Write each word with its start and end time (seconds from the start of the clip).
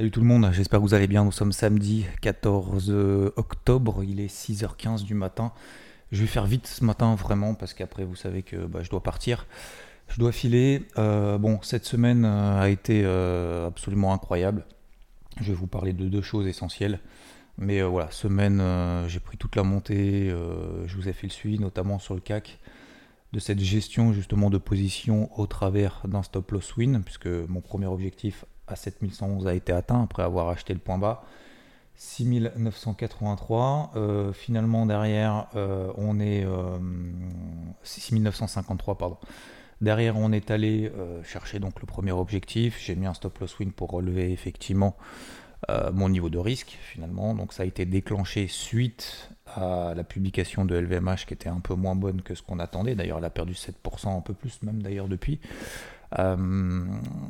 Salut 0.00 0.10
tout 0.10 0.20
le 0.20 0.26
monde, 0.26 0.48
j'espère 0.50 0.80
que 0.80 0.84
vous 0.86 0.94
allez 0.94 1.08
bien. 1.08 1.26
Nous 1.26 1.30
sommes 1.30 1.52
samedi 1.52 2.06
14 2.22 2.88
octobre, 3.36 4.02
il 4.02 4.18
est 4.18 4.34
6h15 4.34 5.04
du 5.04 5.12
matin. 5.12 5.52
Je 6.10 6.22
vais 6.22 6.26
faire 6.26 6.46
vite 6.46 6.66
ce 6.66 6.82
matin 6.84 7.14
vraiment 7.14 7.52
parce 7.52 7.74
qu'après 7.74 8.04
vous 8.04 8.16
savez 8.16 8.42
que 8.42 8.64
bah, 8.64 8.82
je 8.82 8.88
dois 8.88 9.02
partir. 9.02 9.46
Je 10.08 10.18
dois 10.18 10.32
filer. 10.32 10.86
Euh, 10.96 11.36
bon, 11.36 11.60
cette 11.60 11.84
semaine 11.84 12.24
euh, 12.24 12.62
a 12.62 12.70
été 12.70 13.02
euh, 13.04 13.66
absolument 13.66 14.14
incroyable. 14.14 14.64
Je 15.38 15.48
vais 15.48 15.52
vous 15.52 15.66
parler 15.66 15.92
de 15.92 16.08
deux 16.08 16.22
choses 16.22 16.46
essentielles. 16.46 17.00
Mais 17.58 17.82
voilà, 17.82 18.10
semaine, 18.10 18.62
j'ai 19.06 19.20
pris 19.20 19.36
toute 19.36 19.54
la 19.54 19.64
montée. 19.64 20.30
je 20.30 20.96
vous 20.96 21.10
ai 21.10 21.12
fait 21.12 21.26
le 21.26 21.32
suivi, 21.32 21.58
notamment 21.58 21.98
sur 21.98 22.14
le 22.14 22.20
CAC, 22.20 22.58
de 23.34 23.38
cette 23.38 23.60
gestion 23.60 24.14
justement 24.14 24.48
de 24.48 24.56
position 24.56 25.28
au 25.38 25.46
travers 25.46 26.00
d'un 26.08 26.22
stop 26.22 26.52
loss 26.52 26.74
win, 26.78 27.02
puisque 27.04 27.26
mon 27.26 27.60
premier 27.60 27.84
objectif 27.84 28.46
à 28.70 28.76
7111 28.76 29.46
a 29.46 29.54
été 29.54 29.72
atteint 29.72 30.02
après 30.02 30.22
avoir 30.22 30.48
acheté 30.48 30.72
le 30.72 30.80
point 30.80 30.98
bas. 30.98 31.24
6983. 32.00 33.92
Euh, 33.94 34.32
finalement, 34.32 34.86
derrière, 34.86 35.48
euh, 35.54 35.92
on 35.96 36.18
est. 36.18 36.46
6953, 37.82 38.94
euh, 38.94 38.96
pardon. 38.96 39.18
Derrière, 39.82 40.16
on 40.16 40.32
est 40.32 40.50
allé 40.50 40.90
chercher 41.24 41.58
donc 41.58 41.80
le 41.80 41.86
premier 41.86 42.12
objectif. 42.12 42.78
J'ai 42.82 42.94
mis 42.96 43.06
un 43.06 43.14
stop 43.14 43.38
loss 43.38 43.58
win 43.58 43.72
pour 43.72 43.90
relever 43.90 44.30
effectivement 44.30 44.96
mon 45.92 46.10
niveau 46.10 46.28
de 46.28 46.38
risque 46.38 46.78
finalement. 46.82 47.34
Donc, 47.34 47.54
ça 47.54 47.62
a 47.62 47.66
été 47.66 47.86
déclenché 47.86 48.46
suite 48.46 49.30
à 49.46 49.94
la 49.96 50.04
publication 50.04 50.66
de 50.66 50.74
LVMH 50.74 51.24
qui 51.26 51.34
était 51.34 51.48
un 51.48 51.60
peu 51.60 51.74
moins 51.74 51.96
bonne 51.96 52.20
que 52.20 52.34
ce 52.34 52.42
qu'on 52.42 52.58
attendait. 52.58 52.94
D'ailleurs, 52.94 53.18
elle 53.18 53.24
a 53.24 53.30
perdu 53.30 53.54
7%, 53.54 54.18
un 54.18 54.20
peu 54.20 54.34
plus 54.34 54.62
même 54.62 54.82
d'ailleurs 54.82 55.08
depuis. 55.08 55.40
Euh, 56.18 56.86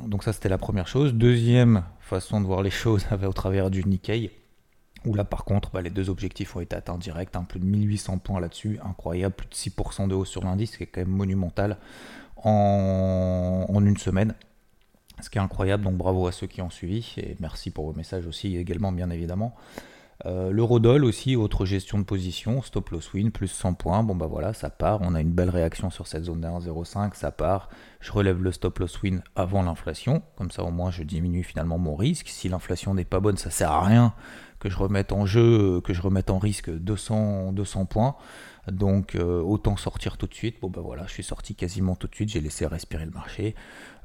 donc 0.07 0.23
ça 0.23 0.33
c'était 0.33 0.49
la 0.49 0.57
première 0.57 0.87
chose. 0.87 1.13
Deuxième 1.13 1.83
façon 1.99 2.41
de 2.41 2.45
voir 2.45 2.61
les 2.61 2.69
choses 2.71 3.05
au 3.25 3.33
travers 3.33 3.69
du 3.69 3.83
Nikkei. 3.83 4.31
Où 5.05 5.15
là 5.15 5.23
par 5.23 5.45
contre 5.45 5.71
bah, 5.71 5.81
les 5.81 5.89
deux 5.89 6.09
objectifs 6.09 6.55
ont 6.55 6.59
été 6.59 6.75
atteints 6.75 6.97
direct, 6.97 7.35
hein, 7.35 7.43
plus 7.43 7.59
de 7.59 7.65
1800 7.65 8.19
points 8.19 8.39
là-dessus, 8.39 8.79
incroyable, 8.83 9.33
plus 9.33 9.47
de 9.47 9.55
6% 9.55 10.07
de 10.07 10.13
hausse 10.13 10.29
sur 10.29 10.43
l'indice, 10.43 10.73
ce 10.73 10.77
qui 10.77 10.83
est 10.83 10.87
quand 10.87 11.01
même 11.01 11.09
monumental 11.09 11.77
en, 12.43 13.83
une 13.83 13.97
semaine. 13.97 14.35
Ce 15.21 15.29
qui 15.29 15.39
est 15.39 15.41
incroyable, 15.41 15.83
donc 15.83 15.97
bravo 15.97 16.27
à 16.27 16.31
ceux 16.31 16.47
qui 16.47 16.61
ont 16.61 16.69
suivi, 16.69 17.13
et 17.17 17.35
merci 17.39 17.71
pour 17.71 17.85
vos 17.85 17.93
messages 17.93 18.25
aussi 18.27 18.57
également 18.57 18.91
bien 18.91 19.09
évidemment. 19.09 19.55
Euh, 20.25 20.51
L'eurodoll 20.51 21.03
aussi, 21.03 21.35
autre 21.35 21.65
gestion 21.65 21.97
de 21.97 22.03
position, 22.03 22.61
stop 22.61 22.89
loss 22.89 23.13
win, 23.13 23.31
plus 23.31 23.47
100 23.47 23.73
points. 23.73 24.03
Bon 24.03 24.15
bah 24.15 24.27
voilà, 24.27 24.53
ça 24.53 24.69
part. 24.69 24.99
On 25.01 25.15
a 25.15 25.21
une 25.21 25.31
belle 25.31 25.49
réaction 25.49 25.89
sur 25.89 26.07
cette 26.07 26.25
zone 26.25 26.41
de 26.41 26.47
1,05, 26.47 27.15
ça 27.15 27.31
part. 27.31 27.69
Je 28.01 28.11
relève 28.11 28.41
le 28.41 28.51
stop 28.51 28.79
loss 28.79 29.01
win 29.01 29.23
avant 29.35 29.61
l'inflation. 29.61 30.23
Comme 30.35 30.51
ça 30.51 30.63
au 30.63 30.71
moins 30.71 30.91
je 30.91 31.03
diminue 31.03 31.43
finalement 31.43 31.77
mon 31.77 31.95
risque. 31.95 32.27
Si 32.29 32.49
l'inflation 32.49 32.93
n'est 32.93 33.05
pas 33.05 33.19
bonne, 33.19 33.37
ça 33.37 33.51
sert 33.51 33.71
à 33.71 33.85
rien 33.85 34.13
que 34.59 34.69
je 34.69 34.77
remette 34.77 35.11
en 35.11 35.25
jeu, 35.25 35.81
que 35.81 35.93
je 35.93 36.01
remette 36.01 36.29
en 36.29 36.37
risque 36.37 36.69
200, 36.69 37.51
200 37.53 37.85
points. 37.85 38.15
Donc 38.71 39.15
euh, 39.15 39.41
autant 39.41 39.75
sortir 39.75 40.17
tout 40.17 40.27
de 40.27 40.33
suite. 40.33 40.57
Bon 40.61 40.69
ben 40.69 40.81
voilà, 40.81 41.05
je 41.07 41.13
suis 41.13 41.23
sorti 41.23 41.55
quasiment 41.55 41.95
tout 41.95 42.07
de 42.07 42.13
suite, 42.13 42.29
j'ai 42.29 42.41
laissé 42.41 42.65
respirer 42.67 43.05
le 43.05 43.11
marché 43.11 43.55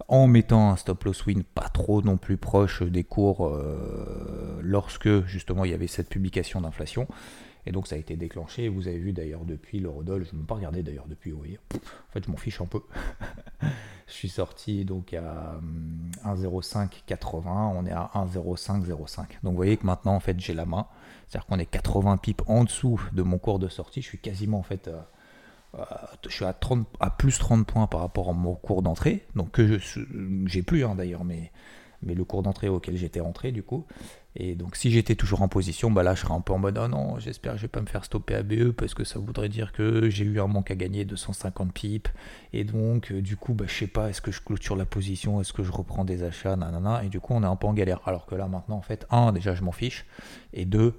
en 0.09 0.27
mettant 0.27 0.71
un 0.71 0.77
stop 0.77 1.05
loss 1.05 1.27
win 1.27 1.43
pas 1.45 1.69
trop 1.69 2.01
non 2.03 2.17
plus 2.17 2.39
proche 2.39 2.83
des 2.83 3.05
cours 3.05 3.49
euh, 3.49 4.59
lorsque 4.63 5.27
justement 5.27 5.65
il 5.65 5.73
y 5.73 5.75
avait 5.75 5.87
cette 5.87 6.09
publication 6.09 6.63
d'inflation. 6.63 7.07
Et 7.67 7.73
donc 7.73 7.89
ça 7.89 7.97
a 7.97 7.99
été 7.99 8.17
déclenché. 8.17 8.69
Vous 8.69 8.89
avez 8.89 8.99
vu 8.99 9.13
d'ailleurs 9.13 9.45
depuis 9.45 9.81
l'eurodoll, 9.81 10.25
je 10.25 10.35
ne 10.35 10.41
vais 10.41 10.47
pas 10.47 10.57
d'ailleurs 10.83 11.07
depuis, 11.09 11.33
vous 11.33 11.39
voyez. 11.39 11.59
En 11.75 12.13
fait, 12.13 12.25
je 12.25 12.31
m'en 12.31 12.37
fiche 12.37 12.61
un 12.61 12.67
peu. 12.67 12.81
je 14.07 14.13
suis 14.13 14.29
sorti 14.29 14.85
donc 14.85 15.15
à 15.15 15.59
1,0580, 16.25 17.47
hum, 17.47 17.77
on 17.77 17.87
est 17.87 17.93
à 17.93 18.11
1,0505. 18.15 19.19
Donc 19.43 19.53
vous 19.53 19.57
voyez 19.57 19.77
que 19.77 19.87
maintenant 19.87 20.15
en 20.15 20.21
fait 20.21 20.39
j'ai 20.39 20.55
la 20.55 20.65
main. 20.65 20.87
C'est-à-dire 21.29 21.47
qu'on 21.47 21.59
est 21.59 21.67
80 21.67 22.17
pips 22.19 22.45
en 22.47 22.65
dessous 22.65 23.01
de 23.13 23.23
mon 23.23 23.39
cours 23.39 23.59
de 23.59 23.69
sortie. 23.69 24.01
Je 24.01 24.07
suis 24.07 24.19
quasiment 24.19 24.59
en 24.59 24.63
fait. 24.63 24.89
Euh, 24.89 25.01
euh, 25.75 25.85
je 26.29 26.35
suis 26.35 26.45
à, 26.45 26.53
30, 26.53 26.87
à 27.01 27.11
plus 27.11 27.39
30 27.39 27.67
points 27.67 27.87
par 27.87 28.01
rapport 28.01 28.31
à 28.31 28.33
mon 28.33 28.55
cours 28.55 28.83
d'entrée. 28.83 29.27
Donc 29.35 29.51
que 29.51 29.79
j'ai 30.47 30.63
plus 30.63 30.85
hein, 30.85 30.95
d'ailleurs, 30.95 31.25
mais, 31.25 31.51
mais 32.07 32.15
le 32.15 32.25
cours 32.25 32.43
d'entrée 32.43 32.69
auquel 32.69 32.97
j'étais 32.97 33.21
rentré 33.21 33.53
du 33.53 33.63
coup. 33.63 33.85
Et 34.39 34.55
donc 34.55 34.77
si 34.77 34.91
j'étais 34.91 35.15
toujours 35.15 35.43
en 35.43 35.49
position, 35.49 35.91
bah 35.91 36.03
là 36.03 36.15
je 36.15 36.21
serais 36.21 36.35
un 36.35 36.41
peu 36.41 36.53
en 36.53 36.59
mode 36.59 36.79
oh 36.83 36.89
non, 36.89 37.19
j'espère 37.19 37.53
que 37.53 37.59
je 37.59 37.63
vais 37.63 37.69
pas 37.69 37.81
me 37.81 37.87
faire 37.87 38.05
stopper 38.05 38.35
à 38.35 38.43
BE 38.43 38.71
parce 38.71 38.95
que 38.95 39.03
ça 39.05 39.19
voudrait 39.19 39.49
dire 39.49 39.73
que 39.73 40.11
j'ai 40.11 40.25
eu 40.25 40.41
un 40.41 40.47
manque 40.47 40.71
à 40.71 40.75
gagner 40.75 41.05
de 41.05 41.17
150 41.17 41.73
pips. 41.73 42.11
Et 42.53 42.65
donc 42.65 43.13
euh, 43.13 43.23
du 43.23 43.37
coup, 43.37 43.55
bah, 43.55 43.65
je 43.67 43.75
sais 43.75 43.87
pas, 43.87 44.11
est-ce 44.11 44.21
que 44.21 44.31
je 44.31 44.41
clôture 44.41 44.77
la 44.77 44.87
position, 44.87 45.41
est-ce 45.41 45.53
que 45.53 45.63
je 45.63 45.73
reprends 45.73 46.05
des 46.05 46.23
achats, 46.23 46.57
nanana. 46.57 47.03
Et 47.05 47.09
du 47.09 47.21
coup 47.21 47.35
on 47.35 47.43
est 47.43 47.47
un 47.47 47.57
peu 47.57 47.67
en 47.67 47.75
galère. 47.75 48.01
Alors 48.07 48.27
que 48.27 48.35
là 48.35 48.47
maintenant 48.47 48.77
en 48.77 48.83
fait, 48.83 49.07
un, 49.11 49.33
déjà 49.33 49.55
je 49.55 49.63
m'en 49.63 49.73
fiche. 49.73 50.07
Et 50.53 50.67
deux, 50.67 50.95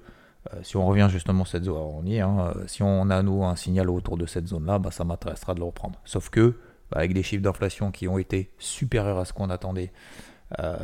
euh, 0.54 0.60
si 0.64 0.78
on 0.78 0.86
revient 0.86 1.08
justement 1.10 1.44
à 1.44 1.46
cette 1.46 1.64
zone, 1.64 1.78
on 1.78 2.06
y 2.06 2.16
est, 2.16 2.22
hein, 2.22 2.54
euh, 2.56 2.64
si 2.68 2.84
on 2.84 3.10
a 3.10 3.22
nous 3.24 3.44
un 3.44 3.56
signal 3.56 3.90
autour 3.90 4.18
de 4.18 4.26
cette 4.26 4.48
zone-là, 4.48 4.80
bah, 4.80 4.92
ça 4.92 5.04
m'intéressera 5.04 5.54
de 5.54 5.60
le 5.60 5.66
reprendre. 5.66 6.00
Sauf 6.06 6.30
que, 6.30 6.58
bah, 6.92 6.98
avec 6.98 7.14
des 7.14 7.24
chiffres 7.24 7.44
d'inflation 7.44 7.92
qui 7.92 8.08
ont 8.08 8.18
été 8.18 8.52
supérieurs 8.58 9.18
à 9.18 9.26
ce 9.26 9.34
qu'on 9.34 9.50
attendait 9.50 9.92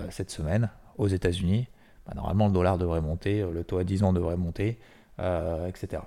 cette 0.09 0.31
semaine 0.31 0.69
aux 0.97 1.07
États-Unis, 1.07 1.67
bah, 2.05 2.13
normalement 2.15 2.47
le 2.47 2.53
dollar 2.53 2.77
devrait 2.77 3.01
monter, 3.01 3.41
euh, 3.41 3.51
le 3.51 3.63
taux 3.63 3.77
à 3.77 3.83
10 3.83 4.03
ans 4.03 4.13
devrait 4.13 4.37
monter, 4.37 4.79
euh, 5.19 5.67
etc. 5.67 6.03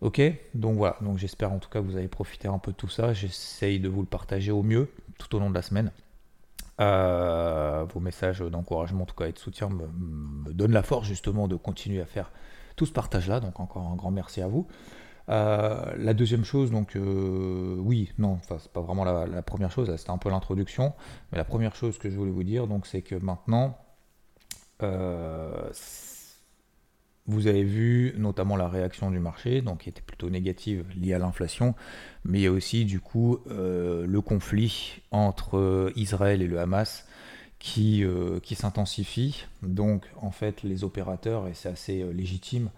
Ok, 0.00 0.20
donc 0.54 0.76
voilà, 0.76 0.96
donc 1.00 1.18
j'espère 1.18 1.52
en 1.52 1.58
tout 1.58 1.70
cas 1.70 1.80
que 1.80 1.86
vous 1.86 1.96
avez 1.96 2.08
profité 2.08 2.48
un 2.48 2.58
peu 2.58 2.72
de 2.72 2.76
tout 2.76 2.88
ça. 2.88 3.12
J'essaye 3.12 3.80
de 3.80 3.88
vous 3.88 4.00
le 4.00 4.06
partager 4.06 4.52
au 4.52 4.62
mieux 4.62 4.90
tout 5.18 5.34
au 5.34 5.38
long 5.38 5.50
de 5.50 5.54
la 5.54 5.62
semaine. 5.62 5.90
Euh, 6.78 7.86
vos 7.94 8.00
messages 8.00 8.40
d'encouragement, 8.40 9.02
en 9.02 9.06
tout 9.06 9.14
cas 9.14 9.26
et 9.26 9.32
de 9.32 9.38
soutien, 9.38 9.70
me, 9.70 10.52
donnent 10.52 10.72
la 10.72 10.82
force 10.82 11.06
justement 11.06 11.48
de 11.48 11.56
continuer 11.56 12.02
à 12.02 12.06
faire 12.06 12.30
tout 12.76 12.84
ce 12.84 12.92
partage-là. 12.92 13.40
Donc 13.40 13.58
encore 13.58 13.88
un 13.88 13.96
grand 13.96 14.10
merci 14.10 14.42
à 14.42 14.48
vous. 14.48 14.66
La 15.28 16.14
deuxième 16.14 16.44
chose, 16.44 16.70
donc 16.70 16.96
oui, 16.96 18.12
non, 18.18 18.32
enfin 18.32 18.56
c'est 18.60 18.72
pas 18.72 18.80
vraiment 18.80 19.04
la, 19.04 19.42
première 19.42 19.70
chose, 19.70 19.94
c'était 19.96 20.10
un 20.10 20.18
peu 20.18 20.30
l'introduction, 20.30 20.94
mais 21.32 21.38
la 21.38 21.44
première 21.44 21.74
chose 21.74 21.98
que 21.98 22.10
je 22.10 22.16
voulais 22.16 22.30
vous 22.30 22.44
dire, 22.44 22.66
donc 22.66 22.86
c'est 22.86 23.02
que 23.02 23.16
maintenant, 23.16 23.76
euh, 24.82 25.70
vous 27.26 27.46
avez 27.48 27.64
vu 27.64 28.14
notamment 28.18 28.56
la 28.56 28.68
réaction 28.68 29.10
du 29.10 29.18
marché, 29.18 29.62
donc 29.62 29.80
qui 29.80 29.88
était 29.88 30.02
plutôt 30.02 30.30
négative 30.30 30.84
liée 30.96 31.14
à 31.14 31.18
l'inflation, 31.18 31.74
mais 32.24 32.40
il 32.40 32.42
y 32.42 32.46
a 32.46 32.52
aussi 32.52 32.84
du 32.84 33.00
coup 33.00 33.38
euh, 33.48 34.06
le 34.06 34.20
conflit 34.20 35.02
entre 35.10 35.92
Israël 35.96 36.40
et 36.42 36.46
le 36.46 36.60
Hamas 36.60 37.06
qui, 37.58 38.04
euh, 38.04 38.38
qui 38.40 38.54
s'intensifie. 38.54 39.44
Donc 39.62 40.06
en 40.20 40.30
fait 40.30 40.62
les 40.62 40.84
opérateurs, 40.84 41.48
et 41.48 41.54
c'est 41.54 41.68
assez 41.68 42.04
légitime, 42.12 42.70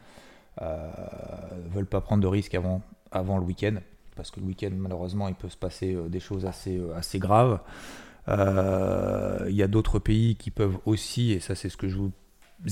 veulent 1.71 1.87
pas 1.87 2.01
prendre 2.01 2.23
de 2.23 2.27
risques 2.27 2.55
avant, 2.55 2.83
avant 3.13 3.39
le 3.39 3.45
week-end, 3.45 3.77
parce 4.17 4.31
que 4.31 4.41
le 4.41 4.47
week-end 4.47 4.73
malheureusement 4.77 5.29
il 5.29 5.35
peut 5.35 5.49
se 5.49 5.57
passer 5.57 5.97
des 6.09 6.21
choses 6.21 6.47
assez, 6.47 6.81
assez 6.97 7.19
graves. 7.19 7.61
Euh, 8.29 9.47
il 9.49 9.57
y 9.57 9.63
a 9.63 9.69
d'autres 9.69 9.99
pays 9.99 10.37
qui 10.37 10.51
peuvent 10.51 10.79
aussi, 10.85 11.33
et 11.33 11.41
ça 11.41 11.55
c'est 11.55 11.69
ce 11.69 11.77
que 11.77 11.89
je 11.89 11.97
vous 11.97 12.13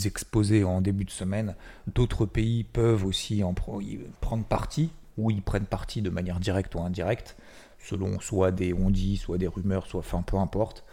exposais 0.04 0.64
en 0.64 0.80
début 0.80 1.04
de 1.04 1.10
semaine, 1.10 1.54
d'autres 1.86 2.26
pays 2.26 2.64
peuvent 2.64 3.06
aussi 3.06 3.42
en 3.42 3.54
prendre 3.54 4.44
parti, 4.44 4.90
ou 5.16 5.30
ils 5.30 5.42
prennent 5.42 5.66
parti 5.66 6.02
de 6.02 6.10
manière 6.10 6.40
directe 6.40 6.74
ou 6.74 6.80
indirecte, 6.80 7.36
selon 7.78 8.20
soit 8.20 8.50
des 8.50 8.74
on-dit, 8.74 9.16
soit 9.16 9.38
des 9.38 9.46
rumeurs, 9.46 9.86
soit 9.86 10.00
enfin 10.00 10.22
peu 10.22 10.36
importe. 10.36 10.84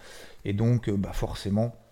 Et 0.46 0.54
donc 0.54 0.90
bah 0.90 1.14
forcément, 1.14 1.66
euh, 1.66 1.83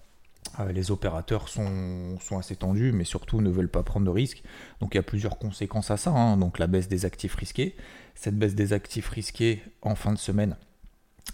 les 0.74 0.92
opérateurs 0.92 1.48
sont, 1.48 2.18
assez 2.38 2.56
tendus, 2.56 2.92
mais 2.92 3.04
surtout 3.04 3.42
ne 3.42 3.50
veulent 3.50 3.70
pas 3.70 3.84
prendre 3.84 4.06
de 4.06 4.12
risques. 4.12 4.44
Donc 4.80 4.94
il 4.94 4.98
y 4.98 5.00
a 5.00 5.04
plusieurs 5.04 5.38
conséquences 5.38 5.92
à 5.92 5.98
ça. 5.98 6.12
Hein. 6.12 6.38
Donc 6.38 6.60
la 6.60 6.68
baisse 6.68 6.88
des 6.88 7.06
actifs 7.06 7.36
risqués. 7.36 7.76
Cette 8.16 8.38
baisse 8.38 8.56
des 8.56 8.74
actifs 8.74 9.08
risqués 9.10 9.64
en 9.82 9.96
fin 9.96 10.12
de 10.14 10.18
semaine, 10.18 10.58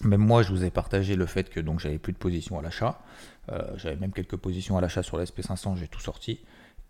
même 0.03 0.22
moi, 0.22 0.44
je 0.44 0.51
vous 0.51 0.63
ai 0.63 0.69
partagé 0.69 1.16
le 1.16 1.25
fait 1.25 1.50
que 1.50 1.59
donc 1.59 1.79
j'avais 1.79 1.97
plus 1.97 2.13
de 2.13 2.17
position 2.17 2.59
à 2.59 2.62
l'achat. 2.62 3.00
Euh, 3.51 3.62
j'avais 3.78 3.96
même 3.96 4.12
quelques 4.12 4.35
positions 4.35 4.78
à 4.78 4.81
l'achat 4.81 5.01
sur 5.01 5.19
sp 5.25 5.41
500 5.41 5.75
j'ai 5.78 5.88
tout 5.88 5.99
sorti. 5.99 6.41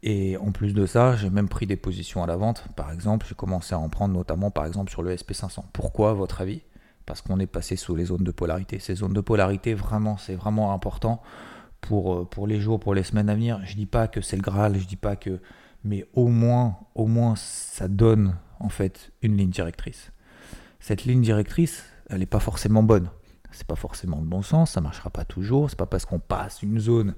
Et 0.04 0.38
en 0.38 0.52
plus 0.52 0.74
de 0.74 0.86
ça, 0.86 1.16
j'ai 1.16 1.30
même 1.30 1.50
pris 1.50 1.66
des 1.66 1.76
positions 1.76 2.24
à 2.24 2.28
la 2.28 2.36
vente. 2.36 2.66
Par 2.76 2.92
exemple, 2.92 3.26
j'ai 3.28 3.36
commencé 3.36 3.74
à 3.74 3.80
en 3.80 3.90
prendre 3.90 4.14
notamment 4.14 4.52
par 4.52 4.66
exemple 4.66 4.92
sur 4.92 5.02
le 5.02 5.16
SP500. 5.16 5.64
Pourquoi, 5.74 6.12
à 6.12 6.14
votre 6.14 6.42
avis? 6.42 6.62
Parce 7.06 7.22
qu'on 7.22 7.40
est 7.40 7.48
passé 7.48 7.76
sous 7.78 7.96
les 7.96 8.06
zones 8.06 8.24
de 8.24 8.32
polarité. 8.32 8.80
Ces 8.80 8.96
zones 8.96 9.14
de 9.14 9.22
polarité, 9.22 9.74
vraiment, 9.74 10.18
c'est 10.18 10.36
vraiment 10.36 10.74
important 10.74 11.22
pour, 11.82 12.14
euh, 12.14 12.26
pour 12.26 12.48
les 12.48 12.60
jours, 12.60 12.80
pour 12.80 12.94
les 12.94 13.04
semaines 13.04 13.30
à 13.30 13.36
venir. 13.36 13.60
Je 13.66 13.76
dis 13.76 13.86
pas 13.86 14.08
que 14.08 14.22
c'est 14.22 14.36
le 14.36 14.42
Graal, 14.42 14.78
je 14.78 14.88
dis 14.88 14.96
pas 14.96 15.16
que. 15.16 15.40
Mais 15.84 16.06
au 16.14 16.28
moins, 16.28 16.78
au 16.96 17.06
moins, 17.06 17.36
ça 17.36 17.88
donne 17.88 18.36
en 18.60 18.70
fait 18.70 19.12
une 19.22 19.38
ligne 19.38 19.50
directrice. 19.50 20.12
Cette 20.80 21.06
ligne 21.06 21.22
directrice, 21.22 21.86
elle 22.10 22.20
n'est 22.20 22.26
pas 22.26 22.40
forcément 22.40 22.84
bonne. 22.84 23.10
C'est 23.52 23.68
pas 23.68 23.76
forcément 23.76 24.20
le 24.20 24.26
bon 24.26 24.42
sens, 24.42 24.72
ça 24.72 24.82
marchera 24.82 25.10
pas 25.10 25.26
toujours. 25.26 25.70
C'est 25.70 25.78
pas 25.78 25.86
parce 25.86 26.06
qu'on 26.06 26.20
passe 26.20 26.62
une 26.62 26.80
zone 26.80 27.16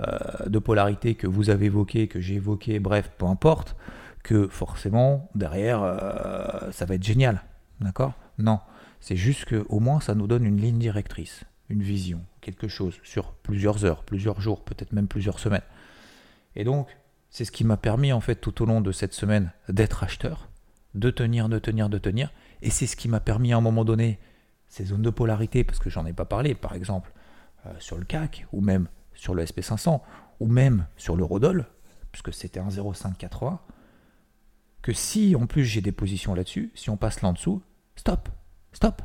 euh, 0.00 0.18
de 0.46 0.58
polarité 0.58 1.14
que 1.14 1.26
vous 1.26 1.50
avez 1.50 1.66
évoqué, 1.66 2.08
que 2.08 2.20
j'ai 2.20 2.34
évoqué, 2.34 2.78
bref, 2.78 3.10
peu 3.18 3.26
importe, 3.26 3.76
que 4.22 4.48
forcément 4.48 5.28
derrière 5.34 5.82
euh, 5.82 6.70
ça 6.70 6.84
va 6.84 6.94
être 6.94 7.02
génial. 7.02 7.42
D'accord? 7.80 8.12
Non. 8.38 8.60
C'est 9.00 9.16
juste 9.16 9.44
qu'au 9.44 9.80
moins 9.80 10.00
ça 10.00 10.14
nous 10.14 10.26
donne 10.26 10.44
une 10.44 10.60
ligne 10.60 10.78
directrice, 10.78 11.44
une 11.68 11.82
vision. 11.82 12.20
Quelque 12.52 12.68
chose 12.68 12.98
sur 13.02 13.32
plusieurs 13.32 13.84
heures, 13.84 14.04
plusieurs 14.04 14.40
jours, 14.40 14.64
peut-être 14.64 14.92
même 14.92 15.06
plusieurs 15.06 15.38
semaines. 15.38 15.62
Et 16.56 16.64
donc, 16.64 16.88
c'est 17.28 17.44
ce 17.44 17.52
qui 17.52 17.62
m'a 17.62 17.76
permis 17.76 18.10
en 18.10 18.20
fait 18.20 18.36
tout 18.36 18.62
au 18.62 18.66
long 18.66 18.80
de 18.80 18.90
cette 18.90 19.12
semaine 19.12 19.52
d'être 19.68 20.02
acheteur, 20.02 20.48
de 20.94 21.10
tenir, 21.10 21.50
de 21.50 21.58
tenir, 21.58 21.90
de 21.90 21.98
tenir. 21.98 22.32
Et 22.62 22.70
c'est 22.70 22.86
ce 22.86 22.96
qui 22.96 23.08
m'a 23.08 23.20
permis 23.20 23.52
à 23.52 23.58
un 23.58 23.60
moment 23.60 23.84
donné 23.84 24.18
ces 24.66 24.86
zones 24.86 25.02
de 25.02 25.10
polarité, 25.10 25.62
parce 25.62 25.78
que 25.78 25.90
j'en 25.90 26.06
ai 26.06 26.14
pas 26.14 26.24
parlé, 26.24 26.54
par 26.54 26.74
exemple 26.74 27.12
euh, 27.66 27.72
sur 27.78 27.98
le 27.98 28.04
CAC, 28.04 28.46
ou 28.52 28.62
même 28.62 28.88
sur 29.14 29.34
le 29.34 29.44
SP500, 29.44 30.00
ou 30.40 30.46
même 30.46 30.86
sur 30.96 31.16
l'eurodoll, 31.16 31.66
puisque 32.12 32.32
c'était 32.32 32.60
un 32.60 32.70
0,580, 32.70 33.60
que 34.80 34.94
si 34.94 35.36
en 35.36 35.46
plus 35.46 35.64
j'ai 35.64 35.82
des 35.82 35.92
positions 35.92 36.34
là-dessus, 36.34 36.72
si 36.74 36.88
on 36.88 36.96
passe 36.96 37.20
là 37.20 37.28
en 37.28 37.34
dessous, 37.34 37.62
stop, 37.96 38.30
stop, 38.72 39.02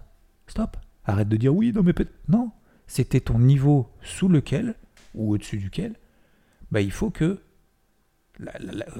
stop. 0.47 0.77
Arrête 1.05 1.27
de 1.27 1.35
dire 1.35 1.53
oui, 1.53 1.73
non 1.73 1.83
mais 1.83 1.91
peut-être. 1.91 2.13
Non, 2.29 2.51
c'était 2.93 3.21
ton 3.21 3.39
niveau 3.39 3.89
sous 4.03 4.27
lequel, 4.27 4.75
ou 5.15 5.33
au-dessus 5.33 5.57
duquel, 5.57 5.95
bah, 6.69 6.79
il 6.79 6.91
faut 6.91 7.09
que 7.09 7.41
la, 8.37 8.53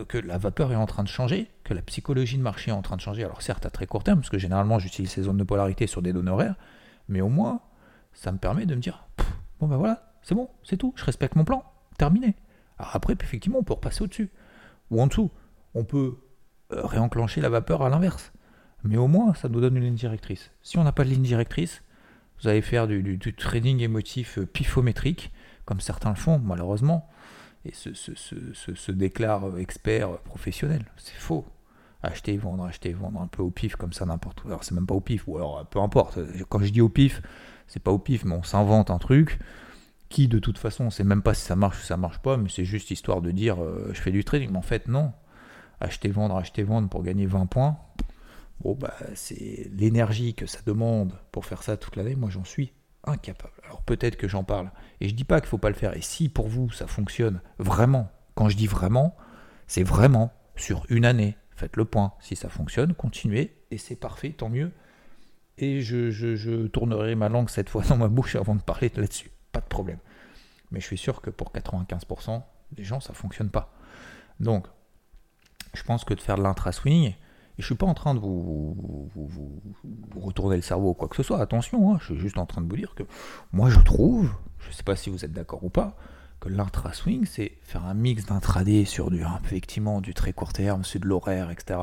que 0.06 0.18
la 0.18 0.40
vapeur 0.40 0.72
est 0.72 0.75
en 0.75 0.88
train 0.88 1.04
de 1.04 1.07
changer, 1.07 1.51
que 1.63 1.75
la 1.75 1.84
psychologie 1.84 2.40
de 2.40 2.42
marché 2.42 2.72
est 2.72 2.74
en 2.74 2.81
train 2.81 2.95
de 2.95 3.01
changer. 3.01 3.24
Alors 3.24 3.44
certes 3.44 3.68
à 3.68 3.69
très 3.69 3.86
court 3.86 4.04
terme, 4.04 4.19
parce 4.19 4.31
que 4.31 4.40
généralement 4.40 4.80
j'utilise 4.80 5.12
ces 5.12 5.22
zones 5.22 5.38
de 5.38 5.44
polarité 5.44 5.86
sur 5.86 6.01
des 6.01 6.12
données 6.12 6.31
horaires, 6.31 6.56
mais 7.07 7.22
au 7.22 7.30
moins 7.30 7.62
ça 8.13 8.31
me 8.31 8.40
permet 8.40 8.66
de 8.66 8.74
me 8.74 8.81
dire, 8.81 9.06
bon 9.60 9.68
ben 9.68 9.78
voilà, 9.78 10.16
c'est 10.24 10.34
bon, 10.34 10.50
c'est 10.63 10.78
tout, 10.78 10.94
je 10.96 11.06
respecte 11.06 11.36
mon 11.36 11.46
plan, 11.46 11.63
terminé. 12.00 12.36
Alors 12.80 12.96
après, 12.96 13.13
effectivement, 13.13 13.60
on 13.60 13.63
peut 13.63 13.74
repasser 13.74 14.01
au-dessus, 14.01 14.31
ou 14.89 15.01
en 15.04 15.06
dessous. 15.06 15.30
On 15.75 15.84
peut 15.84 16.18
euh, 16.72 16.84
réenclencher 16.84 17.42
la 17.42 17.50
vapeur 17.50 17.84
à 17.84 17.89
l'inverse. 17.89 18.34
Mais 18.84 18.98
au 18.98 19.07
moins, 19.07 19.36
ça 19.36 19.50
nous 19.50 19.62
donne 19.62 19.78
une 19.78 19.84
ligne 19.84 19.94
directrice. 19.94 20.50
Si 20.63 20.80
on 20.80 20.84
n'a 20.84 20.92
pas 20.92 21.04
de 21.04 21.10
ligne 21.10 21.22
directrice, 21.22 21.84
vous 22.44 22.50
allez 22.50 22.62
faire 22.62 22.88
du, 22.88 23.19
trading 23.38 23.80
émotif 23.80 24.38
euh, 24.38 24.45
pifométrique, 24.45 25.31
comme 25.66 25.80
certains 25.80 26.10
le 26.10 26.16
font, 26.16 26.40
malheureusement, 26.40 27.10
et 27.66 27.74
se, 27.74 27.94
se, 27.94 28.13
se, 28.16 28.75
se 28.75 28.92
déclarent. 28.92 29.45
C'est 30.98 31.13
faux. 31.18 31.45
Acheter, 32.06 32.36
vendre, 32.36 32.66
acheter, 32.66 32.92
vendre 32.92 33.22
un 33.22 33.28
peu 33.28 33.42
au 33.42 33.50
pif, 33.50 33.78
comme 33.78 33.94
ça, 33.94 34.06
n'importe 34.06 34.44
où. 34.44 34.48
Alors, 34.48 34.66
c'est 34.66 34.75
même 34.75 34.86
pas 34.86 34.95
au 34.95 35.00
pif, 35.00 35.25
ou 35.28 35.38
alors 35.38 35.66
peu 35.68 35.80
importe. 35.80 36.19
Quand 36.50 36.60
je 36.60 36.69
dis 36.69 36.81
au 36.81 36.90
pif, 36.90 37.22
c'est 37.68 37.81
pas 37.81 37.92
au 37.92 38.00
pif, 38.00 38.25
mais 38.25 38.36
on 38.36 38.44
s'invente 38.44 38.92
un 38.92 38.98
truc 38.98 39.39
qui, 40.10 40.28
de 40.28 40.38
toute 40.38 40.57
façon, 40.57 40.86
on 40.86 40.89
sait 40.89 41.06
même 41.06 41.22
pas 41.22 41.34
si 41.34 41.42
ça 41.44 41.56
marche 41.56 41.80
ou 41.80 41.86
ça 41.86 41.96
marche 41.96 42.19
pas, 42.19 42.36
mais 42.36 42.50
c'est 42.50 42.66
juste 42.66 42.92
histoire 42.92 43.22
de 43.22 43.31
dire 43.31 43.63
euh, 43.63 43.89
je 43.94 44.01
fais 44.01 44.12
du 44.12 44.25
trading. 44.25 44.50
Mais 44.51 44.57
en 44.57 44.63
fait, 44.63 44.89
non. 44.89 45.13
Acheter, 45.80 46.10
vendre, 46.10 46.36
acheter, 46.36 46.63
vendre 46.63 46.89
pour 46.89 47.04
gagner 47.04 47.25
20 47.25 47.46
points, 47.46 47.78
bon, 48.60 48.76
bah, 48.76 48.96
c'est 49.16 49.70
l'énergie 49.72 50.34
que 50.34 50.46
ça 50.46 50.60
demande 50.66 51.14
pour 51.32 51.46
faire 51.46 51.64
ça 51.64 51.78
toute 51.78 51.96
l'année. 51.96 52.16
Moi, 52.16 52.30
j'en 52.30 52.44
suis 52.44 52.74
incapable. 53.06 53.54
Alors 53.66 53.82
peut-être 53.82 54.16
que 54.16 54.28
j'en 54.28 54.44
parle. 54.44 54.72
Et 55.02 55.10
je 55.10 55.16
dis 55.16 55.24
pas 55.24 55.42
qu'il 55.42 55.50
faut 55.50 55.58
pas 55.58 55.70
le 55.70 55.76
faire. 55.76 55.96
Et 55.96 56.02
si 56.02 56.30
pour 56.30 56.48
vous 56.48 56.72
ça 56.72 56.88
fonctionne 56.88 57.42
vraiment, 57.60 58.10
quand 58.36 58.50
je 58.50 58.58
dis 58.58 58.68
vraiment, 58.68 59.16
c'est 59.68 59.84
vraiment 59.84 60.32
sur 60.56 60.86
une 60.90 61.06
année. 61.06 61.38
Faites 61.56 61.76
le 61.76 61.86
point. 61.86 62.14
Si 62.20 62.36
ça 62.36 62.50
fonctionne, 62.50 62.94
continuez. 62.94 63.56
Et 63.72 63.78
c'est 63.78 63.96
parfait, 63.96 64.32
tant 64.32 64.50
mieux. 64.50 64.72
Et 65.58 65.82
je, 65.82 66.10
je, 66.10 66.68
tournerai 66.68 67.16
ma 67.16 67.30
langue 67.30 67.50
cette 67.50 67.70
fois 67.70 67.84
dans 67.90 67.98
ma 67.98 68.08
bouche 68.08 68.36
avant 68.36 68.56
de 68.56 68.62
parler 68.62 68.92
là-dessus. 68.96 69.32
Pas 69.52 69.62
de 69.62 69.68
problème. 69.68 70.00
Mais 70.72 70.80
je 70.80 70.86
suis 70.86 70.98
sûr 70.98 71.22
que 71.22 71.30
pour 71.30 71.52
95% 71.52 72.42
des 72.72 72.84
gens, 72.84 73.00
ça 73.00 73.14
fonctionne 73.14 73.50
pas. 73.50 73.72
Donc, 74.40 74.66
je 75.76 75.84
pense 75.84 76.06
que 76.06 76.16
de 76.16 76.22
faire 76.22 76.38
de 76.38 76.44
l'intra-swing, 76.44 77.14
et 77.58 77.62
je 77.62 77.66
suis 77.66 77.76
pas 77.76 77.86
en 77.86 77.94
train 77.94 78.16
de 78.16 78.20
vous, 78.20 79.10
retourner 80.16 80.56
le 80.56 80.62
cerveau 80.62 80.90
ou 80.90 80.94
quoi 80.94 81.08
que 81.08 81.16
ce 81.16 81.24
soit, 81.24 81.40
attention, 81.40 81.94
hein, 81.94 81.98
je 82.00 82.14
suis 82.14 82.20
juste 82.20 82.38
en 82.38 82.46
train 82.46 82.62
de 82.62 82.70
vous 82.70 82.78
dire 82.78 82.96
que 82.96 83.04
moi 83.52 83.70
je 83.70 83.80
trouve, 83.80 84.32
je 84.60 84.70
ne 84.70 84.74
sais 84.74 84.84
pas 84.84 84.96
si 84.96 85.10
vous 85.10 85.24
êtes 85.24 85.34
d'accord 85.34 85.64
ou 85.64 85.70
pas, 85.70 85.96
que 86.44 86.50
l'intra-swing, 86.50 87.26
c'est 87.26 87.54
faire 87.64 87.86
un 87.86 87.94
mix 87.94 88.26
d'intraday 88.26 88.84
sur 88.84 89.10
du, 89.10 89.24
effectivement, 89.46 90.02
du 90.02 90.14
très 90.14 90.34
court 90.34 90.52
terme, 90.52 90.84
sur 90.84 91.00
de 91.00 91.06
l'horaire, 91.06 91.50
etc. 91.50 91.80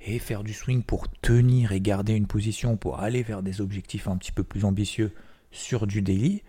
Et 0.00 0.20
faire 0.20 0.44
du 0.44 0.52
swing 0.52 0.84
pour 0.84 1.08
tenir 1.08 1.72
et 1.72 1.80
garder 1.80 2.12
une 2.12 2.28
position, 2.28 2.76
pour 2.76 3.00
aller 3.00 3.24
vers 3.24 3.42
des 3.42 3.60
objectifs 3.60 4.06
un 4.06 4.16
petit 4.16 4.30
peu 4.30 4.44
plus 4.44 4.64
ambitieux 4.64 5.12
sur 5.50 5.88
du 5.88 6.00
daily, 6.00 6.44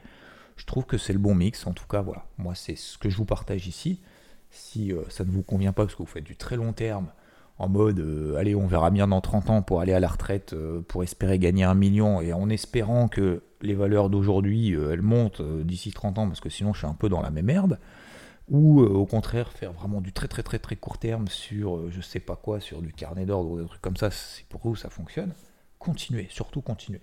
je 0.58 0.66
trouve 0.66 0.86
que 0.86 1.00
c'est 1.00 1.14
le 1.14 1.18
bon 1.18 1.34
mix. 1.34 1.66
En 1.66 1.74
tout 1.74 1.88
cas, 1.88 2.02
voilà, 2.02 2.28
moi 2.38 2.54
c'est 2.54 2.76
ce 2.76 3.00
que 3.00 3.10
je 3.10 3.18
vous 3.18 3.26
partage 3.26 3.66
ici. 3.66 4.00
Si 4.52 4.94
euh, 4.94 5.02
ça 5.10 5.26
ne 5.26 5.32
vous 5.32 5.42
convient 5.42 5.74
pas 5.74 5.86
parce 5.86 5.96
que 5.96 6.04
vous 6.04 6.10
faites 6.10 6.24
du 6.24 6.36
très 6.36 6.58
long 6.58 6.72
terme, 6.72 7.08
en 7.58 7.70
mode 7.70 8.00
euh, 8.00 8.36
allez 8.36 8.56
on 8.56 8.68
verra 8.68 8.92
bien 8.92 9.08
dans 9.08 9.22
30 9.22 9.50
ans 9.50 9.62
pour 9.62 9.80
aller 9.80 9.94
à 9.94 10.00
la 10.00 10.08
retraite 10.08 10.54
euh, 10.54 10.82
pour 10.82 11.04
espérer 11.04 11.40
gagner 11.40 11.64
un 11.64 11.76
million. 11.76 12.22
Et 12.22 12.34
en 12.34 12.50
espérant 12.50 13.08
que 13.08 13.44
les 13.62 13.74
valeurs 13.74 14.10
d'aujourd'hui 14.10 14.76
euh, 14.76 14.92
elles 14.94 15.02
montent 15.02 15.42
d'ici 15.42 15.92
30 15.92 16.20
ans 16.20 16.28
parce 16.28 16.42
que 16.42 16.50
sinon 16.50 16.74
je 16.74 16.80
suis 16.80 16.88
un 16.88 16.94
peu 16.94 17.10
dans 17.10 17.22
la 17.22 17.30
même 17.30 17.46
merde. 17.46 17.80
Ou 18.48 18.82
au 18.82 19.08
contraire 19.08 19.52
faire 19.52 19.72
vraiment 19.74 20.02
du 20.02 20.14
très 20.14 20.28
très 20.28 20.44
très 20.44 20.60
très 20.60 20.76
court 20.76 21.00
terme 21.00 21.28
sur 21.28 21.90
je 21.90 22.00
sais 22.00 22.20
pas 22.20 22.36
quoi 22.36 22.60
sur 22.60 22.84
du 22.84 22.94
carnet 22.94 23.26
d'ordre 23.26 23.50
ou 23.50 23.60
des 23.60 23.66
trucs 23.66 23.82
comme 23.82 23.98
ça 23.98 24.12
c'est 24.12 24.46
pour 24.46 24.62
vous 24.64 24.76
ça 24.76 24.90
fonctionne. 24.90 25.34
Continuez 25.80 26.28
surtout 26.30 26.62
continuez. 26.62 27.02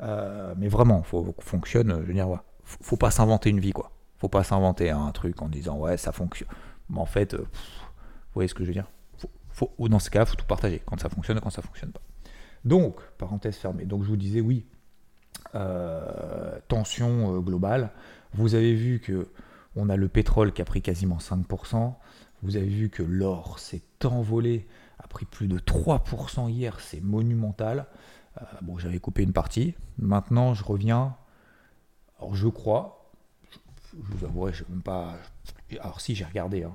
Mais 0.00 0.68
vraiment 0.68 1.02
faut 1.02 1.34
fonctionne 1.38 2.00
je 2.02 2.06
veux 2.06 2.12
dire 2.12 2.28
faut, 2.64 2.98
pas 2.98 3.10
s'inventer 3.10 3.48
une 3.48 3.60
vie 3.60 3.72
quoi. 3.72 3.90
Faut 4.18 4.28
pas 4.28 4.44
s'inventer 4.44 4.90
un 4.90 5.10
truc 5.12 5.40
en 5.40 5.48
disant 5.48 5.78
ouais 5.78 5.96
ça 5.96 6.12
fonctionne. 6.12 6.48
Mais 6.90 6.98
en 6.98 7.06
fait 7.06 7.34
vous 7.34 7.46
voyez 8.34 8.48
ce 8.48 8.54
que 8.54 8.62
je 8.62 8.68
veux 8.68 8.74
dire? 8.74 8.86
Ou 9.78 9.88
dans 9.88 9.98
ce 9.98 10.10
cas, 10.10 10.22
il 10.22 10.26
faut 10.26 10.36
tout 10.36 10.46
partager, 10.46 10.82
quand 10.84 11.00
ça 11.00 11.08
fonctionne 11.08 11.38
et 11.38 11.40
quand 11.40 11.50
ça 11.50 11.62
fonctionne 11.62 11.92
pas. 11.92 12.02
Donc, 12.64 13.00
parenthèse 13.18 13.56
fermée. 13.56 13.84
Donc, 13.84 14.02
je 14.02 14.08
vous 14.08 14.16
disais, 14.16 14.40
oui, 14.40 14.66
euh, 15.54 16.58
tension 16.68 17.36
euh, 17.36 17.40
globale. 17.40 17.90
Vous 18.34 18.54
avez 18.54 18.74
vu 18.74 19.00
que 19.00 19.28
on 19.76 19.88
a 19.88 19.96
le 19.96 20.08
pétrole 20.08 20.52
qui 20.52 20.62
a 20.62 20.64
pris 20.64 20.82
quasiment 20.82 21.18
5%. 21.18 21.94
Vous 22.42 22.56
avez 22.56 22.66
vu 22.66 22.88
que 22.88 23.02
l'or 23.02 23.58
s'est 23.58 23.82
envolé, 24.04 24.66
a 24.98 25.06
pris 25.06 25.26
plus 25.26 25.48
de 25.48 25.58
3% 25.58 26.50
hier, 26.50 26.80
c'est 26.80 27.00
monumental. 27.00 27.86
Euh, 28.40 28.44
bon, 28.62 28.78
j'avais 28.78 28.98
coupé 28.98 29.22
une 29.22 29.32
partie. 29.32 29.74
Maintenant, 29.98 30.54
je 30.54 30.64
reviens. 30.64 31.16
Alors, 32.18 32.34
je 32.34 32.48
crois, 32.48 33.10
je, 33.50 33.58
vous 33.92 34.24
avouerai, 34.24 34.52
je 34.52 34.64
même 34.68 34.82
pas. 34.82 35.16
Alors, 35.78 36.00
si, 36.00 36.14
j'ai 36.14 36.24
regardé. 36.24 36.64
Hein. 36.64 36.74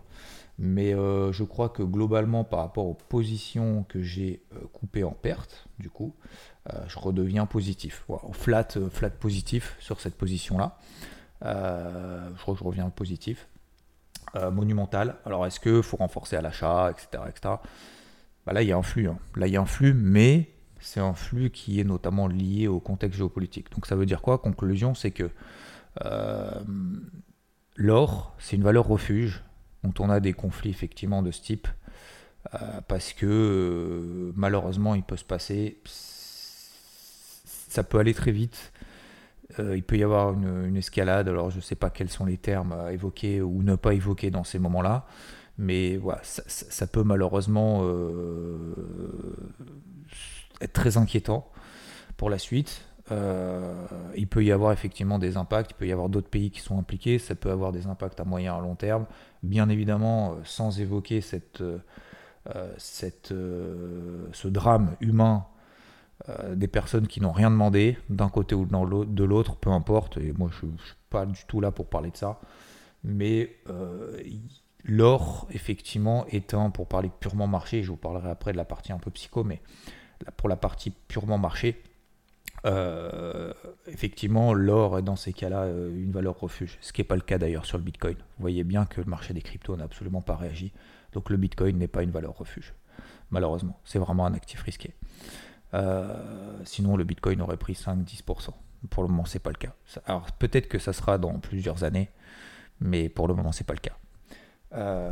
Mais 0.57 0.93
euh, 0.93 1.33
je 1.33 1.43
crois 1.43 1.69
que 1.69 1.83
globalement, 1.83 2.43
par 2.43 2.59
rapport 2.59 2.85
aux 2.85 2.93
positions 2.93 3.85
que 3.89 4.01
j'ai 4.01 4.41
euh, 4.53 4.59
coupées 4.71 5.03
en 5.03 5.11
perte, 5.11 5.67
du 5.79 5.89
coup, 5.89 6.15
euh, 6.73 6.79
je 6.87 6.97
redeviens 6.97 7.45
positif. 7.45 8.05
flat, 8.31 8.67
flat 8.91 9.09
positif 9.09 9.75
sur 9.79 9.99
cette 9.99 10.15
position-là. 10.15 10.77
je 11.41 12.41
crois 12.41 12.53
que 12.53 12.59
je 12.59 12.63
reviens 12.63 12.89
positif. 12.89 13.47
monumental. 14.51 15.17
Alors, 15.25 15.45
est-ce 15.45 15.59
qu'il 15.59 15.83
faut 15.83 15.97
renforcer 15.97 16.37
à 16.37 16.41
l'achat, 16.41 16.91
etc. 16.91 17.23
etc. 17.29 17.55
Bah 18.45 18.53
là, 18.53 18.61
il 18.61 18.69
y 18.69 18.71
a 18.71 18.77
un 18.77 18.83
flux. 18.83 19.09
Hein. 19.09 19.17
Là, 19.35 19.47
il 19.47 19.53
y 19.53 19.57
a 19.57 19.61
un 19.61 19.65
flux, 19.65 19.93
mais 19.93 20.49
c'est 20.79 20.99
un 20.99 21.13
flux 21.13 21.49
qui 21.49 21.79
est 21.79 21.83
notamment 21.83 22.27
lié 22.27 22.67
au 22.67 22.79
contexte 22.79 23.17
géopolitique. 23.17 23.71
Donc, 23.71 23.85
ça 23.87 23.95
veut 23.95 24.05
dire 24.05 24.21
quoi? 24.21 24.37
Conclusion, 24.37 24.93
c'est 24.93 25.11
que 25.11 25.29
l'or, 27.75 28.35
c'est 28.39 28.55
une 28.55 28.63
valeur 28.63 28.87
refuge 28.87 29.43
quand 29.83 29.99
on 29.99 30.09
a 30.09 30.19
des 30.19 30.33
conflits 30.33 30.71
effectivement 30.71 31.21
de 31.21 31.31
ce 31.31 31.41
type, 31.41 31.67
euh, 32.53 32.57
parce 32.87 33.13
que 33.13 33.25
euh, 33.25 34.31
malheureusement 34.35 34.95
il 34.95 35.03
peut 35.03 35.17
se 35.17 35.23
passer, 35.23 35.79
ça 35.85 37.83
peut 37.83 37.99
aller 37.99 38.13
très 38.13 38.31
vite. 38.31 38.71
Euh, 39.59 39.77
il 39.77 39.83
peut 39.83 39.97
y 39.97 40.03
avoir 40.03 40.33
une, 40.33 40.75
escalade, 40.75 41.29
alors 41.29 41.51
je 41.51 41.57
ne 41.57 41.61
sais 41.61 41.75
pas 41.75 41.89
quels 41.89 42.09
sont 42.09 42.25
les 42.25 42.37
termes 42.37 42.71
à 42.73 42.91
évoquer 42.93 43.41
ou 43.41 43.61
ne 43.61 43.75
pas 43.75 43.93
évoquer 43.93 44.31
dans 44.31 44.43
ces 44.43 44.57
moments-là, 44.59 45.05
mais 45.57 45.97
voilà, 45.97 46.21
ça, 46.23 46.87
peut 46.87 47.03
malheureusement 47.03 47.85
être 50.61 50.73
très 50.73 50.97
inquiétant 50.97 51.49
pour 52.17 52.29
la 52.29 52.39
suite. 52.39 52.85
Il 53.11 54.27
peut 54.27 54.43
y 54.43 54.51
avoir 54.51 54.71
effectivement 54.71 55.19
des 55.19 55.37
impacts, 55.37 55.71
il 55.71 55.75
peut 55.75 55.87
y 55.87 55.91
avoir 55.91 56.09
d'autres 56.09 56.29
pays 56.29 56.49
qui 56.49 56.59
sont 56.59 56.79
impliqués, 56.79 57.19
ça 57.19 57.35
peut 57.35 57.51
avoir 57.51 57.71
des 57.71 57.87
impacts 57.87 58.19
à 58.19 58.25
moyen 58.25 58.55
et 58.55 58.57
à 58.57 58.61
long 58.61 58.75
terme. 58.75 59.05
Bien 59.43 59.69
évidemment 59.69 60.31
euh, 60.31 60.35
sans 60.43 60.79
évoquer 60.79 61.21
cette, 61.21 61.61
euh, 61.61 61.77
euh, 62.55 62.73
cette, 62.77 63.29
ce 63.29 64.47
drame 64.47 64.95
humain 65.01 65.45
des 66.53 66.69
personnes 66.69 67.07
qui 67.07 67.19
n'ont 67.19 67.33
rien 67.33 67.51
demandé, 67.51 67.97
d'un 68.09 68.29
côté 68.29 68.55
ou 68.55 68.65
de 68.65 69.23
l'autre, 69.25 69.57
peu 69.57 69.69
importe, 69.69 70.17
et 70.17 70.33
moi 70.35 70.49
je 70.59 70.65
ne 70.65 70.77
suis 70.77 70.95
pas 71.09 71.25
du 71.25 71.43
tout 71.45 71.59
là 71.59 71.71
pour 71.71 71.87
parler 71.87 72.09
de 72.09 72.15
ça, 72.17 72.39
mais 73.03 73.57
l'or, 74.85 75.45
effectivement, 75.51 76.25
étant, 76.29 76.71
pour 76.71 76.87
parler 76.87 77.11
purement 77.19 77.47
marché, 77.47 77.83
je 77.83 77.91
vous 77.91 77.97
parlerai 77.97 78.29
après 78.29 78.53
de 78.53 78.57
la 78.57 78.65
partie 78.65 78.93
un 78.93 78.97
peu 78.97 79.11
psycho, 79.11 79.43
mais 79.43 79.61
pour 80.37 80.47
la 80.47 80.55
partie 80.55 80.91
purement 80.91 81.37
marché, 81.37 81.83
euh, 82.65 83.53
effectivement, 83.87 84.53
l'or 84.53 84.97
est 84.97 85.03
dans 85.03 85.15
ces 85.15 85.33
cas-là 85.33 85.63
euh, 85.63 85.89
une 85.95 86.11
valeur 86.11 86.39
refuge, 86.39 86.77
ce 86.81 86.93
qui 86.93 87.01
n'est 87.01 87.05
pas 87.05 87.15
le 87.15 87.21
cas 87.21 87.37
d'ailleurs 87.37 87.65
sur 87.65 87.77
le 87.77 87.83
Bitcoin. 87.83 88.15
Vous 88.15 88.41
voyez 88.41 88.63
bien 88.63 88.85
que 88.85 89.01
le 89.01 89.09
marché 89.09 89.33
des 89.33 89.41
cryptos 89.41 89.75
n'a 89.75 89.83
absolument 89.83 90.21
pas 90.21 90.35
réagi, 90.35 90.71
donc 91.13 91.29
le 91.29 91.37
Bitcoin 91.37 91.77
n'est 91.77 91.87
pas 91.87 92.01
une 92.01 92.11
valeur 92.11 92.35
refuge, 92.37 92.73
malheureusement. 93.29 93.79
C'est 93.83 93.99
vraiment 93.99 94.25
un 94.25 94.33
actif 94.33 94.61
risqué. 94.63 94.93
Euh, 95.73 96.59
sinon, 96.63 96.97
le 96.97 97.03
Bitcoin 97.03 97.41
aurait 97.41 97.57
pris 97.57 97.73
5-10%. 97.73 98.49
Pour 98.89 99.03
le 99.03 99.09
moment, 99.09 99.25
c'est 99.25 99.39
pas 99.39 99.51
le 99.51 99.57
cas. 99.57 99.73
Alors 100.05 100.31
peut-être 100.33 100.67
que 100.67 100.79
ça 100.79 100.93
sera 100.93 101.17
dans 101.17 101.39
plusieurs 101.39 101.83
années, 101.83 102.09
mais 102.79 103.09
pour 103.09 103.27
le 103.27 103.33
moment, 103.33 103.51
c'est 103.51 103.63
pas 103.63 103.73
le 103.73 103.79
cas. 103.79 103.97
Euh, 104.75 105.11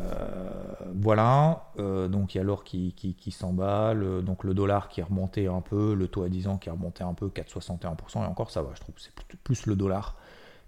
voilà, 0.96 1.72
euh, 1.80 2.08
donc 2.08 2.36
il 2.36 2.38
y 2.38 2.42
a 2.42 2.44
l'or 2.44 2.64
qui, 2.64 2.94
qui, 2.94 3.32
s'emballe, 3.32 4.22
donc 4.24 4.44
le 4.44 4.54
dollar 4.54 4.90
qui 4.90 5.00
est 5.00 5.04
remonté 5.04 5.48
un 5.48 5.62
peu, 5.62 5.94
le 5.94 6.08
taux 6.08 6.24
à 6.24 6.30
10 6.30 6.48
ans 6.48 6.58
qui 6.58 6.70
est 6.70 6.72
remonté 6.72 7.04
un 7.04 7.14
peu, 7.14 7.28
4,61%, 7.28 8.24
et 8.24 8.26
encore 8.26 8.52
ça 8.52 8.62
va, 8.62 8.72
je 8.76 8.82
trouve, 8.82 8.96
c'est 8.98 9.14
plus 9.44 9.66
le 9.66 9.76
dollar 9.76 10.18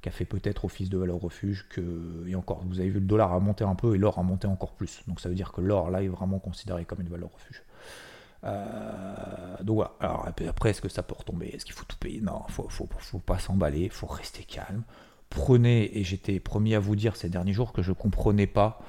qui 0.05 0.09
a 0.09 0.11
fait 0.11 0.25
peut-être 0.25 0.65
office 0.65 0.89
de 0.91 0.99
valeur 0.99 1.19
refuge 1.19 1.67
que. 1.67 2.27
Et 2.27 2.35
encore, 2.35 2.61
vous 2.63 2.79
avez 2.79 2.89
vu, 2.89 2.99
le 2.99 3.07
dollar 3.07 3.33
a 3.33 3.39
monté 3.39 3.63
un 3.63 3.73
peu 3.73 3.95
et 3.95 3.97
l'or 3.97 4.19
a 4.19 4.23
monté 4.23 4.45
encore 4.45 4.73
plus. 4.73 5.01
Donc 5.07 5.19
ça 5.19 5.29
veut 5.29 5.35
dire 5.35 5.51
que 5.51 5.61
l'or 5.61 5.89
là 5.89 6.03
est 6.03 6.07
vraiment 6.07 6.37
considéré 6.37 6.85
comme 6.85 7.01
une 7.01 7.09
valeur 7.09 7.33
refuge. 7.33 7.63
Euh, 8.43 9.63
donc 9.63 9.77
voilà. 9.77 9.93
Alors 9.99 10.27
après, 10.27 10.69
est-ce 10.69 10.81
que 10.81 10.89
ça 10.89 11.01
peut 11.01 11.15
retomber? 11.17 11.47
Est-ce 11.47 11.65
qu'il 11.65 11.73
faut 11.73 11.85
tout 11.85 11.97
payer? 11.97 12.21
Non, 12.21 12.43
faut, 12.49 12.69
faut, 12.69 12.87
faut 12.99 13.17
pas 13.17 13.39
s'emballer, 13.39 13.89
faut 13.89 14.05
rester 14.05 14.43
calme. 14.43 14.83
Prenez, 15.29 15.97
et 15.97 16.03
j'étais 16.03 16.39
promis 16.39 16.75
à 16.75 16.79
vous 16.79 16.95
dire 16.95 17.15
ces 17.15 17.29
derniers 17.29 17.53
jours 17.53 17.73
que 17.73 17.81
je 17.81 17.91
comprenais 17.91 18.47
pas 18.47 18.81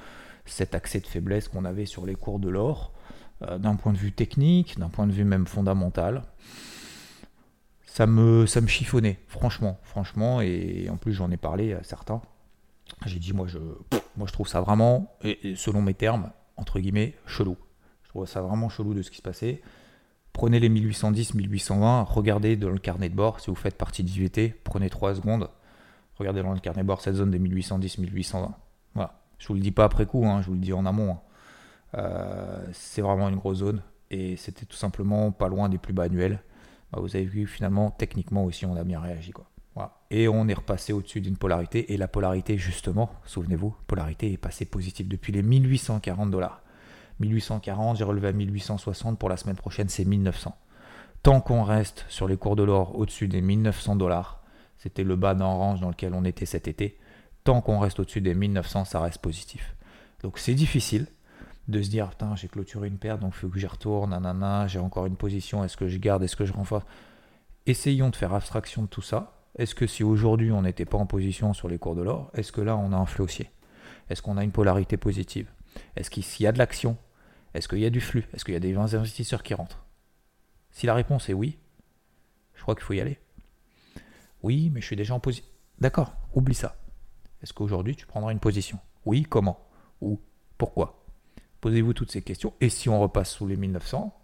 cet 0.45 0.75
accès 0.75 0.99
de 0.99 1.07
faiblesse 1.07 1.47
qu'on 1.49 1.65
avait 1.65 1.85
sur 1.85 2.05
les 2.05 2.15
cours 2.15 2.39
de 2.39 2.47
l'or, 2.47 2.93
euh, 3.41 3.57
d'un 3.57 3.75
point 3.75 3.91
de 3.91 3.97
vue 3.97 4.13
technique, 4.13 4.79
d'un 4.79 4.89
point 4.89 5.07
de 5.07 5.11
vue 5.11 5.25
même 5.25 5.45
fondamental 5.45 6.23
ça 7.97 8.05
me, 8.05 8.45
ça 8.45 8.61
me 8.61 8.67
chiffonnait, 8.67 9.17
franchement, 9.27 9.79
franchement, 9.81 10.39
et 10.39 10.87
en 10.87 10.97
plus 10.97 11.13
j'en 11.13 11.31
ai 11.31 11.37
parlé 11.37 11.73
à 11.73 11.81
certains. 11.81 12.21
J'ai 13.07 13.17
dit, 13.17 13.33
moi 13.33 13.47
je, 13.47 13.57
moi 14.15 14.27
je 14.27 14.33
trouve 14.33 14.47
ça 14.47 14.61
vraiment, 14.61 15.17
et 15.23 15.55
selon 15.55 15.81
mes 15.81 15.95
termes, 15.95 16.29
entre 16.57 16.79
guillemets, 16.79 17.15
chelou. 17.25 17.57
Je 18.03 18.09
trouve 18.09 18.27
ça 18.27 18.43
vraiment 18.43 18.69
chelou 18.69 18.93
de 18.93 19.01
ce 19.01 19.09
qui 19.09 19.17
se 19.17 19.23
passait. 19.23 19.63
Prenez 20.31 20.59
les 20.59 20.69
1810, 20.69 21.33
1820, 21.33 22.03
regardez 22.03 22.55
dans 22.55 22.69
le 22.69 22.77
carnet 22.77 23.09
de 23.09 23.15
bord, 23.15 23.39
si 23.39 23.49
vous 23.49 23.55
faites 23.55 23.79
partie 23.79 24.03
de 24.03 24.11
VT, 24.11 24.53
prenez 24.63 24.91
3 24.91 25.15
secondes, 25.15 25.49
regardez 26.17 26.41
dans 26.41 26.53
le 26.53 26.59
carnet 26.59 26.83
bord 26.83 27.01
cette 27.01 27.15
zone 27.15 27.31
des 27.31 27.39
1810, 27.39 27.99
1820. 27.99 28.55
Voilà. 28.95 29.19
Je 29.37 29.47
vous 29.47 29.53
le 29.53 29.59
dis 29.59 29.71
pas 29.71 29.85
après 29.85 30.05
coup, 30.05 30.25
hein, 30.25 30.41
je 30.41 30.47
vous 30.47 30.53
le 30.53 30.59
dis 30.59 30.73
en 30.73 30.85
amont. 30.85 31.11
Hein. 31.11 31.19
Euh, 31.95 32.65
c'est 32.73 33.01
vraiment 33.01 33.29
une 33.29 33.37
grosse 33.37 33.57
zone, 33.57 33.81
et 34.11 34.35
c'était 34.35 34.65
tout 34.65 34.75
simplement 34.75 35.31
pas 35.31 35.47
loin 35.47 35.69
des 35.69 35.77
plus 35.77 35.93
bas 35.93 36.03
annuels. 36.03 36.41
Bah, 36.91 36.99
vous 37.01 37.15
avez 37.15 37.25
vu 37.25 37.47
finalement 37.47 37.91
techniquement 37.91 38.45
aussi 38.45 38.65
on 38.65 38.75
a 38.75 38.83
bien 38.83 38.99
réagi 38.99 39.31
quoi. 39.31 39.49
Et 40.09 40.27
on 40.27 40.47
est 40.47 40.53
repassé 40.53 40.93
au-dessus 40.93 41.21
d'une 41.21 41.37
polarité 41.37 41.93
et 41.93 41.97
la 41.97 42.07
polarité 42.07 42.57
justement, 42.57 43.11
souvenez-vous, 43.25 43.75
polarité 43.87 44.31
est 44.31 44.37
passée 44.37 44.65
positive 44.65 45.07
depuis 45.07 45.33
les 45.33 45.43
1840 45.43 46.31
dollars. 46.31 46.61
1840, 47.19 47.97
j'ai 47.97 48.03
relevé 48.03 48.29
à 48.29 48.31
1860 48.31 49.19
pour 49.19 49.27
la 49.27 49.37
semaine 49.37 49.55
prochaine, 49.55 49.89
c'est 49.89 50.05
1900. 50.05 50.55
Tant 51.23 51.41
qu'on 51.41 51.63
reste 51.63 52.05
sur 52.07 52.27
les 52.27 52.37
cours 52.37 52.55
de 52.55 52.63
l'or 52.63 52.97
au-dessus 52.97 53.27
des 53.27 53.41
1900 53.41 53.97
dollars, 53.97 54.36
c'était 54.77 55.03
le 55.03 55.15
bas 55.15 55.33
d'un 55.33 55.45
range 55.45 55.81
dans 55.81 55.89
lequel 55.89 56.13
on 56.13 56.23
était 56.23 56.45
cet 56.45 56.67
été. 56.67 56.97
Tant 57.43 57.61
qu'on 57.61 57.79
reste 57.79 57.99
au-dessus 57.99 58.21
des 58.21 58.35
1900, 58.35 58.85
ça 58.85 58.99
reste 58.99 59.19
positif. 59.19 59.75
Donc 60.21 60.39
c'est 60.39 60.53
difficile, 60.53 61.07
de 61.67 61.81
se 61.81 61.89
dire 61.89 62.09
putain 62.09 62.35
j'ai 62.35 62.47
clôturé 62.47 62.87
une 62.87 62.97
paire 62.97 63.17
donc 63.19 63.33
il 63.35 63.39
faut 63.39 63.49
que 63.49 63.59
j'y 63.59 63.67
retourne, 63.67 64.11
nanana, 64.11 64.67
j'ai 64.67 64.79
encore 64.79 65.05
une 65.05 65.17
position, 65.17 65.63
est-ce 65.63 65.77
que 65.77 65.87
je 65.87 65.97
garde, 65.97 66.23
est-ce 66.23 66.35
que 66.35 66.45
je 66.45 66.53
renforce? 66.53 66.85
Essayons 67.65 68.09
de 68.09 68.15
faire 68.15 68.33
abstraction 68.33 68.83
de 68.83 68.87
tout 68.87 69.01
ça. 69.01 69.33
Est-ce 69.57 69.75
que 69.75 69.87
si 69.87 70.03
aujourd'hui 70.03 70.51
on 70.51 70.61
n'était 70.61 70.85
pas 70.85 70.97
en 70.97 71.05
position 71.05 71.53
sur 71.53 71.67
les 71.67 71.77
cours 71.77 71.95
de 71.95 72.01
l'or, 72.01 72.31
est-ce 72.33 72.51
que 72.51 72.61
là 72.61 72.77
on 72.77 72.93
a 72.93 72.95
un 72.95 73.05
flot 73.05 73.25
haussier? 73.25 73.51
Est-ce 74.09 74.21
qu'on 74.21 74.37
a 74.37 74.43
une 74.43 74.51
polarité 74.51 74.97
positive? 74.97 75.51
Est-ce 75.95 76.09
qu'il 76.09 76.23
y 76.39 76.47
a 76.47 76.51
de 76.51 76.57
l'action 76.57 76.97
Est-ce 77.53 77.67
qu'il 77.67 77.79
y 77.79 77.85
a 77.85 77.89
du 77.89 77.99
flux? 77.99 78.27
Est-ce 78.33 78.45
qu'il 78.45 78.53
y 78.53 78.57
a 78.57 78.61
des 78.61 78.75
investisseurs 78.77 79.43
qui 79.43 79.53
rentrent? 79.53 79.83
Si 80.71 80.85
la 80.85 80.93
réponse 80.93 81.27
est 81.29 81.33
oui, 81.33 81.57
je 82.53 82.61
crois 82.61 82.75
qu'il 82.75 82.83
faut 82.83 82.93
y 82.93 83.01
aller. 83.01 83.19
Oui, 84.43 84.69
mais 84.73 84.81
je 84.81 84.85
suis 84.85 84.95
déjà 84.95 85.13
en 85.13 85.19
position. 85.19 85.45
D'accord, 85.79 86.13
oublie 86.33 86.55
ça. 86.55 86.75
Est-ce 87.41 87.53
qu'aujourd'hui 87.53 87.95
tu 87.95 88.05
prendras 88.05 88.31
une 88.31 88.39
position? 88.39 88.79
Oui, 89.05 89.23
comment? 89.23 89.59
Ou 90.01 90.19
pourquoi? 90.57 91.03
Posez-vous 91.61 91.93
toutes 91.93 92.11
ces 92.11 92.21
questions. 92.21 92.53
Et 92.61 92.69
si 92.69 92.89
on 92.89 92.99
repasse 92.99 93.31
sous 93.31 93.47
les 93.47 93.57
1900 93.57 94.15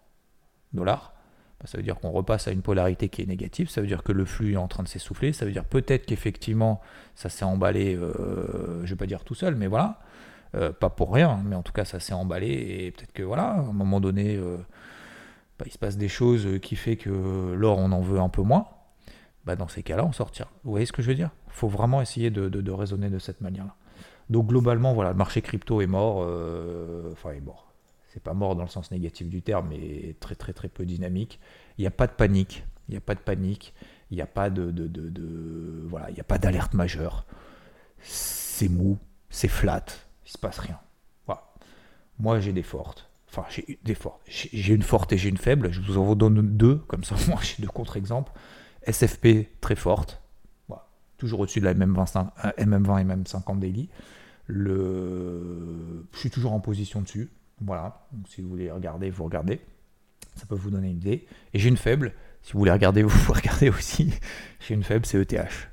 dollars, 0.74 1.14
bah, 1.60 1.68
ça 1.68 1.78
veut 1.78 1.84
dire 1.84 2.00
qu'on 2.00 2.12
repasse 2.12 2.48
à 2.48 2.52
une 2.52 2.62
polarité 2.62 3.10
qui 3.10 3.22
est 3.22 3.26
négative. 3.26 3.70
Ça 3.70 3.82
veut 3.82 3.88
dire 3.88 4.04
que 4.04 4.12
le 4.12 4.26
flux 4.26 4.54
est 4.54 4.58
en 4.58 4.68
train 4.68 4.84
de 4.84 4.88
s'essouffler. 4.88 5.34
Ça 5.34 5.46
veut 5.46 5.52
dire 5.52 5.66
peut-être 5.66 6.06
qu'effectivement, 6.06 6.82
ça 7.16 7.30
s'est 7.30 7.46
emballé, 7.46 7.96
euh, 7.96 8.80
je 8.80 8.84
ne 8.84 8.88
vais 8.90 8.96
pas 8.96 9.06
dire 9.06 9.24
tout 9.24 9.36
seul, 9.36 9.56
mais 9.56 9.68
voilà. 9.68 10.00
Euh, 10.56 10.72
pas 10.72 10.90
pour 10.90 11.14
rien, 11.14 11.42
mais 11.46 11.56
en 11.56 11.64
tout 11.64 11.72
cas, 11.72 11.86
ça 11.86 12.00
s'est 12.00 12.14
emballé. 12.14 12.48
Et 12.48 12.92
peut-être 12.92 13.14
que 13.14 13.24
voilà, 13.24 13.46
à 13.46 13.60
un 13.60 13.74
moment 13.74 14.02
donné, 14.02 14.36
euh, 14.36 14.58
bah, 15.58 15.66
il 15.66 15.72
se 15.72 15.78
passe 15.78 15.98
des 15.98 16.10
choses 16.10 16.60
qui 16.62 16.76
fait 16.76 16.98
que 16.98 17.54
l'or, 17.54 17.80
on 17.80 17.92
en 17.92 18.02
veut 18.02 18.20
un 18.20 18.30
peu 18.30 18.42
moins. 18.42 18.68
Bah, 19.46 19.56
dans 19.56 19.68
ces 19.68 19.84
cas-là, 19.84 20.06
on 20.06 20.12
sortira. 20.12 20.50
Vous 20.64 20.72
voyez 20.72 20.86
ce 20.86 20.94
que 20.94 21.02
je 21.02 21.08
veux 21.08 21.16
dire? 21.16 21.32
Il 21.48 21.54
faut 21.54 21.68
vraiment 21.68 22.02
essayer 22.02 22.32
de, 22.32 22.72
raisonner 22.72 23.10
de 23.10 23.20
cette 23.20 23.42
manière-là. 23.42 23.76
Donc 24.30 24.48
globalement, 24.48 24.94
voilà, 24.94 25.12
le 25.12 25.18
marché 25.18 25.42
crypto 25.42 25.82
est 25.82 25.88
mort. 25.88 26.24
Euh, 26.26 27.12
enfin, 27.12 27.32
est 27.32 27.42
mort. 27.42 27.68
C'est 28.08 28.24
pas 28.24 28.34
mort 28.34 28.56
dans 28.56 28.64
le 28.64 28.70
sens 28.70 28.92
négatif 28.92 29.28
du 29.28 29.42
terme, 29.42 29.68
mais 29.70 30.16
très 30.20 30.36
très 30.36 30.54
très 30.54 30.70
peu 30.70 30.86
dynamique. 30.86 31.40
Il 31.78 31.82
n'y 31.82 31.88
a 31.88 31.92
pas 31.92 32.08
de 32.08 32.14
panique. 32.14 32.64
Il 32.88 32.92
n'y 32.92 32.98
a 32.98 33.02
pas 33.02 33.16
de 33.16 33.20
panique. 33.20 33.74
Il 34.14 34.18
n'y 34.18 34.22
a 34.22 34.28
pas 34.28 34.52
de, 34.52 34.72
voilà, 35.88 36.12
il 36.12 36.14
n'y 36.14 36.20
a 36.20 36.24
pas 36.24 36.38
d'alerte 36.38 36.76
majeure. 36.76 37.26
C'est 38.00 38.70
mou, 38.70 39.00
c'est 39.32 39.48
flat, 39.48 39.86
il 40.28 40.32
se 40.32 40.38
passe 40.38 40.60
rien. 40.60 40.80
Voilà. 41.26 41.52
Moi, 42.20 42.40
j'ai 42.40 42.54
des 42.54 42.62
fortes. 42.62 43.10
Enfin, 43.28 43.44
j'ai 43.50 43.80
des 43.84 43.96
fortes. 43.96 44.22
J'ai 44.28 44.76
une 44.76 44.84
forte 44.84 45.12
et 45.14 45.18
j'ai 45.18 45.30
une 45.30 45.38
faible. 45.38 45.72
Je 45.72 45.82
vous 45.82 45.98
en 45.98 46.16
donne 46.16 46.56
deux, 46.56 46.76
comme 46.88 47.04
ça, 47.04 47.16
moi, 47.28 47.40
j'ai 47.42 47.64
deux 47.64 47.70
contre-exemples. 47.70 48.32
SFP 48.88 49.60
très 49.62 49.76
forte, 49.76 50.22
toujours 51.18 51.42
au-dessus 51.42 51.60
de 51.60 51.66
la 51.66 51.74
MM20, 51.74 52.32
MM20 52.58 53.02
et 53.02 53.06
MM50 53.06 53.60
daily. 53.60 53.90
Je 54.50 56.02
suis 56.14 56.30
toujours 56.30 56.54
en 56.54 56.60
position 56.60 57.02
dessus. 57.02 57.32
Voilà, 57.62 58.06
donc 58.12 58.28
si 58.28 58.42
vous 58.42 58.50
voulez 58.50 58.70
regarder, 58.70 59.10
vous 59.10 59.24
regardez. 59.24 59.62
Ça 60.36 60.46
peut 60.46 60.56
vous 60.56 60.70
donner 60.70 60.90
une 60.90 60.98
idée. 60.98 61.26
Et 61.54 61.60
j'ai 61.60 61.70
une 61.70 61.78
faible. 61.78 62.14
Si 62.42 62.54
vous 62.54 62.60
voulez 62.60 62.72
regarder, 62.72 63.04
vous 63.04 63.10
pouvez 63.10 63.40
regarder 63.40 63.70
aussi. 63.70 64.14
j'ai 64.60 64.74
une 64.74 64.84
faible, 64.84 65.06
c'est 65.06 65.18
ETH. 65.20 65.70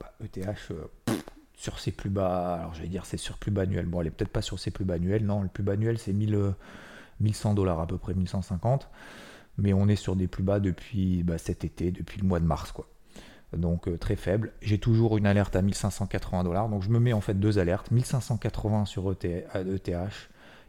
Bah, 0.00 0.12
ETH, 0.24 0.70
euh, 0.70 1.14
sur 1.54 1.78
ses 1.78 1.92
plus 1.92 2.10
bas, 2.10 2.54
alors 2.54 2.74
j'allais 2.74 2.88
dire 2.88 3.04
c'est 3.04 3.16
sur 3.16 3.36
plus 3.36 3.50
bas 3.50 3.62
annuel. 3.62 3.86
Bon, 3.86 4.00
elle 4.00 4.06
est 4.06 4.10
peut-être 4.10 4.32
pas 4.32 4.42
sur 4.42 4.58
ses 4.58 4.70
plus 4.70 4.84
bas 4.84 4.94
annuels. 4.94 5.24
Non, 5.26 5.42
le 5.42 5.48
plus 5.48 5.62
bas 5.62 5.72
annuel, 5.72 5.98
c'est 5.98 6.12
1000, 6.12 6.54
1100 7.20 7.50
euh, 7.50 7.54
dollars 7.54 7.80
à 7.80 7.86
peu 7.86 7.98
près, 7.98 8.14
1150. 8.14 8.88
Mais 9.58 9.72
on 9.72 9.88
est 9.88 9.96
sur 9.96 10.16
des 10.16 10.26
plus 10.26 10.42
bas 10.42 10.60
depuis 10.60 11.22
bah, 11.22 11.38
cet 11.38 11.64
été, 11.64 11.90
depuis 11.90 12.20
le 12.20 12.26
mois 12.26 12.40
de 12.40 12.46
mars, 12.46 12.72
quoi 12.72 12.88
donc 13.56 13.88
euh, 13.88 13.98
très 13.98 14.16
faible. 14.16 14.52
J'ai 14.62 14.78
toujours 14.78 15.16
une 15.16 15.26
alerte 15.26 15.56
à 15.56 15.62
1580 15.62 16.44
dollars, 16.44 16.68
donc 16.68 16.82
je 16.82 16.90
me 16.90 16.98
mets 16.98 17.12
en 17.12 17.20
fait 17.20 17.34
deux 17.34 17.58
alertes, 17.58 17.90
1580 17.90 18.84
sur 18.86 19.10
ETH 19.12 19.24
e 19.24 20.08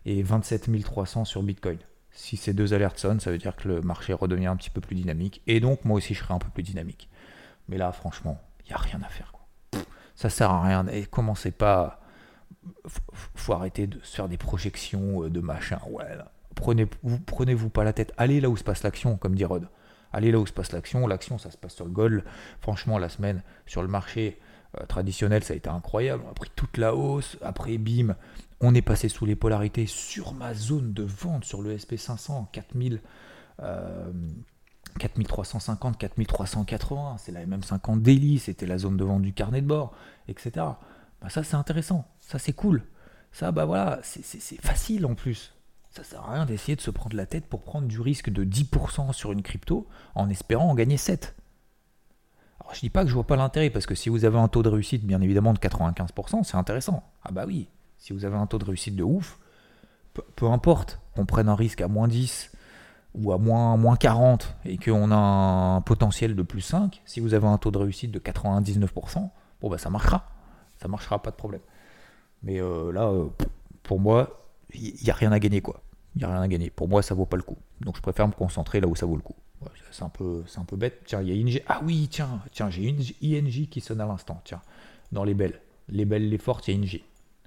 et 0.06 0.24
27 0.24 0.84
300 0.84 1.26
sur 1.26 1.44
Bitcoin. 1.44 1.78
Si 2.12 2.38
ces 2.38 2.54
deux 2.54 2.74
alertes 2.74 3.00
sonnent, 3.00 3.20
ça 3.20 3.32
veut 3.32 3.38
dire 3.38 3.56
que 3.56 3.68
le 3.68 3.82
marché 3.82 4.14
redevient 4.14 4.48
un 4.48 4.56
petit 4.56 4.70
peu 4.70 4.82
plus 4.82 4.96
dynamique, 4.96 5.42
et 5.48 5.60
donc 5.60 5.84
moi 5.86 5.98
aussi 5.98 6.14
je 6.14 6.20
serai 6.20 6.34
un 6.34 6.40
peu 6.40 6.50
plus 6.50 6.64
dynamique. 6.64 7.10
Mais 7.68 7.78
là, 7.78 7.92
franchement, 7.92 8.40
il 8.66 8.70
n'y 8.70 8.74
a 8.74 8.78
rien 8.78 9.02
à 9.02 9.10
faire. 9.10 9.32
Quoi. 9.32 9.82
Ça 10.16 10.30
sert 10.30 10.52
à 10.52 10.64
rien, 10.64 10.88
et 10.88 11.06
commencez 11.06 11.52
pas... 11.52 12.02
Faut 13.36 13.54
arrêter 13.54 13.86
de 13.86 14.00
se 14.02 14.16
faire 14.16 14.28
des 14.28 14.38
projections 14.38 15.24
euh, 15.24 15.30
de 15.30 15.40
machin. 15.40 15.80
Ouais, 15.88 16.18
prenez, 16.56 16.88
vous 17.04 17.20
prenez-vous 17.20 17.70
pas 17.70 17.84
la 17.84 17.94
tête. 17.94 18.14
Allez 18.18 18.42
là 18.42 18.50
où 18.50 18.58
se 18.58 18.64
passe 18.64 18.84
l'action, 18.84 19.18
comme 19.18 19.36
dit 19.36 19.46
Rod 19.46 19.68
allez 20.16 20.32
là 20.32 20.40
où 20.40 20.46
se 20.46 20.54
passe 20.54 20.72
l'action. 20.72 21.06
L'action, 21.08 21.38
ça 21.38 21.52
se 21.52 21.58
passe 21.58 21.76
sur 21.76 21.86
le 21.86 21.92
gold. 21.92 22.24
Franchement, 22.62 22.98
la 22.98 23.10
semaine 23.10 23.44
sur 23.66 23.82
le 23.82 23.88
marché 23.88 24.40
euh, 24.80 24.86
traditionnel, 24.86 25.44
ça 25.44 25.54
a 25.54 25.58
été 25.58 25.70
incroyable. 25.70 26.24
On 26.26 26.32
a 26.32 26.34
pris 26.34 26.50
toute 26.56 26.78
la 26.78 26.96
hausse. 26.96 27.38
Après, 27.42 27.78
bim, 27.78 28.16
on 28.62 28.74
est 28.74 28.82
passé 28.82 29.10
sous 29.10 29.26
les 29.26 29.36
polarités 29.36 29.86
sur 29.86 30.34
ma 30.34 30.54
zone 30.54 30.94
de 30.94 31.04
vente 31.04 31.44
sur 31.44 31.62
le 31.62 31.76
SP500, 31.76 32.48
4000. 32.52 33.02
4350, 35.00 35.98
4380, 35.98 37.18
c'est 37.20 37.32
la 37.32 37.46
MM50 37.46 38.02
daily, 38.02 38.40
c'était 38.40 38.66
la 38.66 38.78
zone 38.78 38.98
de 38.98 39.04
vente 39.04 39.22
du 39.22 39.34
carnet 39.34 39.62
de 39.62 39.68
bord, 39.68 39.94
etc. 40.28 40.52
Bah 41.22 41.30
ça 41.30 41.44
c'est 41.44 41.56
intéressant, 41.56 42.06
ça 42.20 42.38
c'est 42.38 42.54
cool. 42.54 42.84
Ça 43.32 43.52
bah 43.52 43.66
voilà, 43.66 44.00
c'est 44.04 44.62
facile 44.62 45.06
en 45.06 45.16
plus. 45.16 45.55
Ça 45.96 46.04
sert 46.04 46.26
à 46.26 46.34
rien 46.34 46.46
d'essayer 46.46 46.76
de 46.76 46.82
se 46.82 46.92
prendre 46.92 47.16
la 47.16 47.26
tête 47.26 47.46
pour 47.46 47.62
prendre 47.62 47.88
du 47.88 48.02
risque 48.02 48.30
de 48.30 48.44
10% 48.44 49.14
sur 49.14 49.32
une 49.32 49.42
crypto 49.42 49.88
en 50.14 50.30
espérant 50.30 50.70
en 50.70 50.76
gagner 50.76 50.98
7. 50.98 51.34
Alors 52.60 52.76
je 52.76 52.82
dis 52.82 52.90
pas 52.90 53.04
que 53.04 53.10
je 53.10 53.14
vois 53.14 53.26
pas 53.26 53.38
l'intérêt, 53.38 53.70
parce 53.70 53.86
que 53.86 53.96
si 53.96 54.10
vous 54.10 54.26
avez 54.26 54.38
un 54.38 54.50
taux 54.50 54.62
de 54.62 54.68
réussite 54.68 55.06
bien 55.06 55.22
évidemment 55.22 55.54
de 55.54 55.60
95%, 55.60 56.44
c'est 56.44 56.58
intéressant. 56.58 57.02
Ah 57.24 57.32
bah 57.32 57.46
oui, 57.48 57.70
si 57.98 58.12
vous 58.12 58.26
avez 58.26 58.36
un 58.36 58.46
taux 58.46 58.58
de 58.58 58.66
réussite 58.66 58.98
de 58.98 59.04
ouf, 59.04 59.40
peu, 60.36 60.48
importe 60.48 61.00
qu'on 61.16 61.26
prenne 61.26 61.48
un 61.48 61.56
risque 61.56 61.80
à 61.80 61.88
moins 61.88 62.10
10 62.10 62.52
ou 63.14 63.32
à 63.32 63.38
moins, 63.38 63.78
moins 63.78 63.96
40 63.96 64.54
et 64.66 64.78
qu'on 64.78 65.12
a 65.12 65.16
un 65.16 65.80
potentiel 65.80 66.36
de 66.36 66.44
plus 66.44 66.60
5, 66.60 67.04
si 67.06 67.22
vous 67.22 67.34
avez 67.34 67.48
un 67.48 67.58
taux 67.58 67.72
de 67.72 67.78
réussite 67.78 68.12
de 68.12 68.20
99%, 68.20 69.30
bon 69.62 69.70
bah 69.70 69.78
ça 69.78 69.90
marchera. 69.90 70.26
Ça 70.76 70.90
marchera, 70.90 71.22
pas 71.22 71.32
de 71.32 71.38
problème. 71.38 71.62
Mais 72.44 72.60
euh, 72.60 72.92
là, 72.92 73.08
euh, 73.08 73.30
pour 73.82 74.02
moi, 74.02 74.42
il 74.74 75.02
n'y 75.02 75.10
a 75.10 75.14
rien 75.14 75.32
à 75.32 75.40
gagner 75.40 75.62
quoi 75.62 75.85
il 76.16 76.20
n'y 76.20 76.24
a 76.24 76.30
rien 76.30 76.42
à 76.42 76.48
gagner. 76.48 76.70
Pour 76.70 76.88
moi, 76.88 77.02
ça 77.02 77.14
vaut 77.14 77.26
pas 77.26 77.38
le 77.38 77.44
coup. 77.44 77.58
Donc 77.82 77.98
je 77.98 78.02
préfère 78.02 78.28
me 78.28 78.34
concentrer 78.34 78.80
là 78.80 78.88
où 78.88 78.96
ça 78.96 79.06
vaut 79.06 79.16
le 79.16 79.22
coup. 79.22 79.36
c'est 79.92 80.04
un 80.04 80.10
peu, 80.10 80.44
bête. 80.78 81.02
Tiens, 81.06 81.22
il 81.22 81.30
y 81.30 81.32
a 81.32 81.36
ING. 81.36 81.62
Ah 81.68 81.82
oui, 81.84 82.08
tiens, 82.10 82.42
tiens, 82.52 82.70
j'ai 82.70 82.84
une 82.84 83.02
ING 83.22 83.68
qui 83.68 83.82
sonne 83.82 84.02
à 84.02 84.06
l'instant. 84.06 84.42
Tiens, 84.46 84.62
dans 85.12 85.24
les 85.24 85.34
belles, 85.34 85.60
les 85.90 86.06
belles, 86.06 86.30
les 86.30 86.38
fortes, 86.38 86.68
il 86.68 86.76
y 86.76 86.78
a 86.78 86.80
ING. 86.80 87.02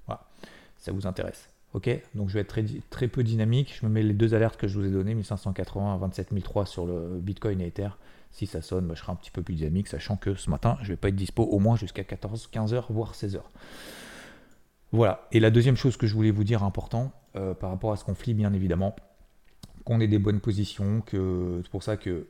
Voilà, 0.05 0.21
ça 0.77 0.91
vous 0.91 1.07
intéresse. 1.07 1.49
Ok, 1.73 1.87
donc 2.15 2.29
je 2.29 2.33
vais 2.33 2.39
être 2.39 2.59
très, 2.89 3.07
peu 3.07 3.23
dynamique. 3.23 3.75
Je 3.79 3.85
me 3.85 3.91
mets 3.91 4.01
les 4.01 4.13
deux 4.13 4.33
alertes 4.33 4.57
que 4.57 4.67
je 4.67 4.79
vous 4.79 4.85
ai 4.85 4.89
données, 4.89 5.13
1580 5.13 5.93
à 5.93 5.97
27003 5.97 6.65
sur 6.65 6.85
le 6.85 7.19
Bitcoin 7.19 7.61
et 7.61 7.67
Ether. 7.67 7.89
Si 8.31 8.47
ça 8.47 8.61
sonne, 8.61 8.87
bah, 8.87 8.93
je 8.95 9.01
serai 9.01 9.11
un 9.11 9.15
petit 9.15 9.31
peu 9.31 9.41
plus 9.43 9.55
dynamique, 9.55 9.87
sachant 9.87 10.15
que 10.15 10.35
ce 10.35 10.49
matin, 10.49 10.77
je 10.81 10.87
ne 10.87 10.93
vais 10.93 10.97
pas 10.97 11.09
être 11.09 11.15
dispo 11.15 11.43
au 11.43 11.59
moins 11.59 11.75
jusqu'à 11.75 12.03
14, 12.03 12.47
15 12.51 12.73
h 12.73 12.83
voire 12.89 13.15
16 13.15 13.37
h 13.37 13.41
Voilà. 14.91 15.27
Et 15.31 15.39
la 15.39 15.51
deuxième 15.51 15.75
chose 15.75 15.97
que 15.97 16.07
je 16.07 16.13
voulais 16.15 16.31
vous 16.31 16.43
dire 16.43 16.63
important, 16.63 17.11
euh, 17.35 17.53
par 17.53 17.69
rapport 17.69 17.91
à 17.91 17.95
ce 17.95 18.03
conflit, 18.03 18.33
bien 18.33 18.53
évidemment, 18.53 18.95
qu'on 19.85 19.99
ait 19.99 20.07
des 20.07 20.19
bonnes 20.19 20.39
positions, 20.39 21.01
que 21.01 21.61
c'est 21.63 21.71
pour 21.71 21.83
ça 21.83 21.97
que 21.97 22.09
euh, 22.09 22.27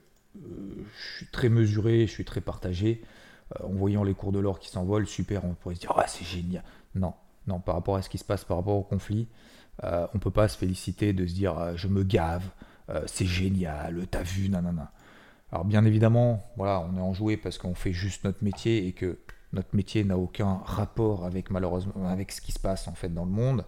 je 0.98 1.18
suis 1.18 1.28
très 1.28 1.50
mesuré, 1.50 2.08
je 2.08 2.12
suis 2.12 2.26
très 2.26 2.42
partagé. 2.42 3.02
Euh, 3.60 3.66
en 3.66 3.74
voyant 3.74 4.04
les 4.04 4.14
cours 4.14 4.32
de 4.32 4.40
l'or 4.40 4.60
qui 4.60 4.70
s'envolent, 4.70 5.08
super, 5.08 5.46
on 5.46 5.54
pourrait 5.54 5.76
se 5.76 5.82
dire, 5.82 5.94
ah, 5.96 6.08
c'est 6.08 6.26
génial. 6.26 6.64
Non, 6.96 7.14
non, 7.48 7.60
par 7.60 7.76
rapport 7.76 7.96
à 7.96 8.02
ce 8.02 8.10
qui 8.10 8.18
se 8.18 8.26
passe, 8.26 8.44
par 8.46 8.58
rapport 8.58 8.76
au 8.76 8.84
conflit, 8.84 9.28
on 9.82 10.10
ne 10.14 10.20
peut 10.20 10.32
pas 10.32 10.50
se 10.50 10.58
féliciter 10.58 11.14
de 11.14 11.26
se 11.26 11.34
dire, 11.34 11.78
je 11.78 11.88
me 11.88 12.04
gave, 12.04 12.44
c'est 13.06 13.26
génial, 13.26 14.08
t'as 14.12 14.24
vu, 14.24 14.50
nanana. 14.50 14.92
Alors 15.52 15.66
bien 15.66 15.86
évidemment, 15.86 16.44
voilà, 16.58 16.82
on 16.82 16.98
est 16.98 17.02
enjoué 17.02 17.38
parce 17.38 17.58
qu'on 17.58 17.74
fait 17.74 17.94
juste 17.94 18.24
notre 18.24 18.44
métier 18.44 18.88
et 18.88 18.92
que 18.92 19.20
notre 19.54 19.76
métier 19.76 20.04
n'a 20.04 20.18
aucun 20.18 20.62
rapport 20.64 21.26
avec 21.26 21.50
malheureusement 21.50 22.08
avec 22.08 22.32
ce 22.32 22.42
qui 22.42 22.52
se 22.52 22.60
passe 22.60 22.88
en 22.88 22.94
fait 22.94 23.10
dans 23.10 23.26
le 23.26 23.32
monde. 23.32 23.66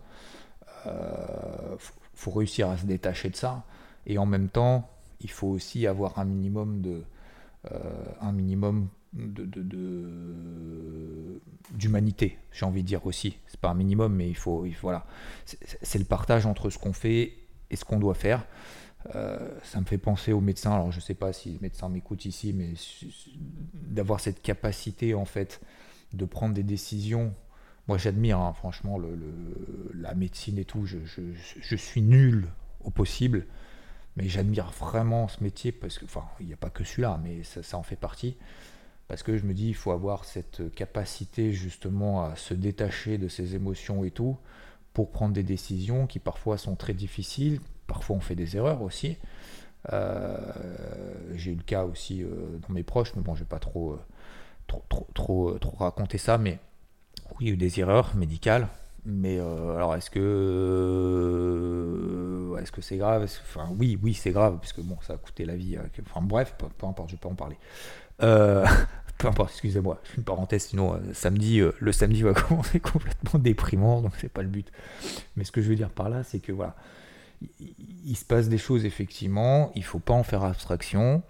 Euh, 0.87 1.75
faut, 2.13 2.31
réussir 2.31 2.69
à 2.69 2.77
se 2.77 2.85
détacher 2.85 3.29
de 3.29 3.35
ça 3.35 3.63
et 4.05 4.17
en 4.17 4.25
même 4.25 4.49
temps, 4.49 4.89
il 5.21 5.29
faut 5.29 5.47
aussi 5.47 5.87
avoir 5.87 6.19
un 6.19 6.25
minimum 6.25 6.81
de 6.81 7.03
euh, 7.71 7.79
un 8.21 8.31
minimum 8.31 8.87
d'humanité, 11.73 12.37
j'ai 12.51 12.65
envie 12.65 12.81
de 12.81 12.87
dire 12.87 13.05
aussi. 13.05 13.37
C'est 13.47 13.59
pas 13.59 13.69
un 13.69 13.73
minimum, 13.73 14.15
mais 14.15 14.29
il 14.29 14.35
faut, 14.35 14.65
il 14.65 14.75
voilà, 14.81 15.05
c'est 15.45 15.99
le 15.99 16.05
partage 16.05 16.45
entre 16.45 16.69
ce 16.69 16.77
qu'on 16.77 16.93
fait 16.93 17.33
et 17.69 17.75
ce 17.75 17.85
qu'on 17.85 17.99
doit 17.99 18.15
faire. 18.15 18.45
Euh, 19.15 19.49
ça 19.63 19.79
me 19.79 19.85
fait 19.85 19.97
penser 19.97 20.31
aux 20.31 20.41
médecins. 20.41 20.73
Alors, 20.73 20.91
je 20.91 20.99
sais 20.99 21.13
pas 21.13 21.33
si 21.33 21.49
les 21.49 21.59
médecins 21.59 21.89
m'écoutent 21.89 22.25
ici, 22.25 22.53
mais 22.53 22.73
d'avoir 23.73 24.19
cette 24.19 24.41
capacité, 24.41 25.13
en 25.13 25.25
fait, 25.25 25.61
de 26.13 26.25
prendre 26.25 26.53
des 26.53 26.63
décisions. 26.63 27.33
Moi, 27.87 27.97
j'admire, 27.97 28.39
hein, 28.39 28.53
franchement, 28.53 28.99
la 29.93 30.13
médecine 30.13 30.57
et 30.57 30.65
tout. 30.65 30.85
Je, 30.85 31.75
suis 31.75 32.01
nul 32.01 32.47
au 32.83 32.89
possible, 32.89 33.45
mais 34.15 34.27
j'admire 34.27 34.71
vraiment 34.71 35.27
ce 35.27 35.43
métier 35.43 35.71
parce 35.71 35.97
que, 35.97 36.05
enfin, 36.05 36.25
il 36.39 36.47
n'y 36.47 36.53
a 36.53 36.57
pas 36.57 36.69
que 36.69 36.83
celui-là, 36.83 37.19
mais 37.23 37.43
ça, 37.43 37.77
en 37.77 37.83
fait 37.83 37.95
partie. 37.95 38.37
Parce 39.07 39.23
que 39.23 39.37
je 39.37 39.43
me 39.43 39.53
dis, 39.53 39.67
il 39.67 39.75
faut 39.75 39.91
avoir 39.91 40.25
cette 40.25 40.73
capacité, 40.73 41.51
justement, 41.51 42.23
à 42.23 42.35
se 42.35 42.53
détacher 42.53 43.17
de 43.17 43.27
ses 43.27 43.55
émotions 43.55 44.03
et 44.03 44.11
tout, 44.11 44.37
pour 44.93 45.11
prendre 45.11 45.33
des 45.33 45.43
décisions 45.43 46.07
qui 46.07 46.19
parfois 46.19 46.57
sont 46.57 46.75
très 46.75 46.93
difficiles, 46.93 47.59
Parfois, 47.91 48.15
on 48.15 48.21
fait 48.21 48.35
des 48.35 48.55
erreurs 48.55 48.81
aussi. 48.83 49.17
Euh, 49.91 50.37
j'ai 51.33 51.51
eu 51.51 51.55
le 51.55 51.63
cas 51.63 51.83
aussi 51.83 52.23
euh, 52.23 52.57
dans 52.65 52.73
mes 52.73 52.83
proches, 52.83 53.13
mais 53.17 53.21
bon, 53.21 53.35
je 53.35 53.41
vais 53.41 53.49
pas 53.49 53.59
trop, 53.59 53.91
euh, 53.91 53.99
trop, 54.65 54.81
trop, 54.87 55.07
trop, 55.13 55.59
trop, 55.59 55.75
raconter 55.75 56.17
ça. 56.17 56.37
Mais 56.37 56.59
oui, 57.31 57.45
il 57.45 57.47
y 57.47 57.49
a 57.51 57.53
eu 57.53 57.57
des 57.57 57.79
erreurs 57.79 58.15
médicales. 58.15 58.67
Mais 59.05 59.39
alors, 59.39 59.95
est-ce 59.95 60.11
que 60.11 60.19
est-ce 62.61 62.71
que 62.71 62.81
c'est 62.81 62.97
grave? 62.97 63.23
Enfin, 63.23 63.67
oui, 63.79 63.97
oui, 64.01 64.13
c'est 64.13 64.29
grave, 64.29 64.59
puisque 64.61 64.81
bon, 64.81 64.95
ça 65.01 65.13
a 65.13 65.17
coûté 65.17 65.43
la 65.43 65.55
vie. 65.55 65.75
enfin, 66.05 66.21
bref, 66.21 66.55
peu, 66.57 66.85
importe, 66.85 67.09
je 67.09 67.15
vais 67.15 67.19
pas 67.19 67.29
en 67.29 67.33
parler. 67.33 67.57
peu 68.19 69.27
importe, 69.27 69.49
excusez-moi, 69.51 69.99
une 70.17 70.23
parenthèse, 70.23 70.65
sinon 70.65 70.99
samedi, 71.13 71.61
le 71.79 71.91
samedi 71.91 72.21
va 72.21 72.33
commencer 72.47 72.79
complètement 72.79 73.39
déprimant, 73.39 74.01
donc 74.01 74.13
c'est 74.19 74.29
pas 74.29 74.43
le 74.43 74.49
but. 74.49 74.71
Mais 75.35 75.43
ce 75.43 75.51
que 75.51 75.61
je 75.63 75.69
veux 75.69 75.75
dire 75.75 75.89
par 75.89 76.09
là, 76.09 76.23
c'est 76.23 76.39
que 76.39 76.51
voilà, 76.51 76.75
il 78.05 78.15
se 78.15 78.25
passe 78.25 78.49
des 78.49 78.57
choses 78.57 78.85
effectivement, 78.85 79.71
il 79.75 79.83
faut 79.83 79.99
pas 79.99 80.13
en 80.13 80.23
faire 80.23 80.43
abstraction. 80.43 81.23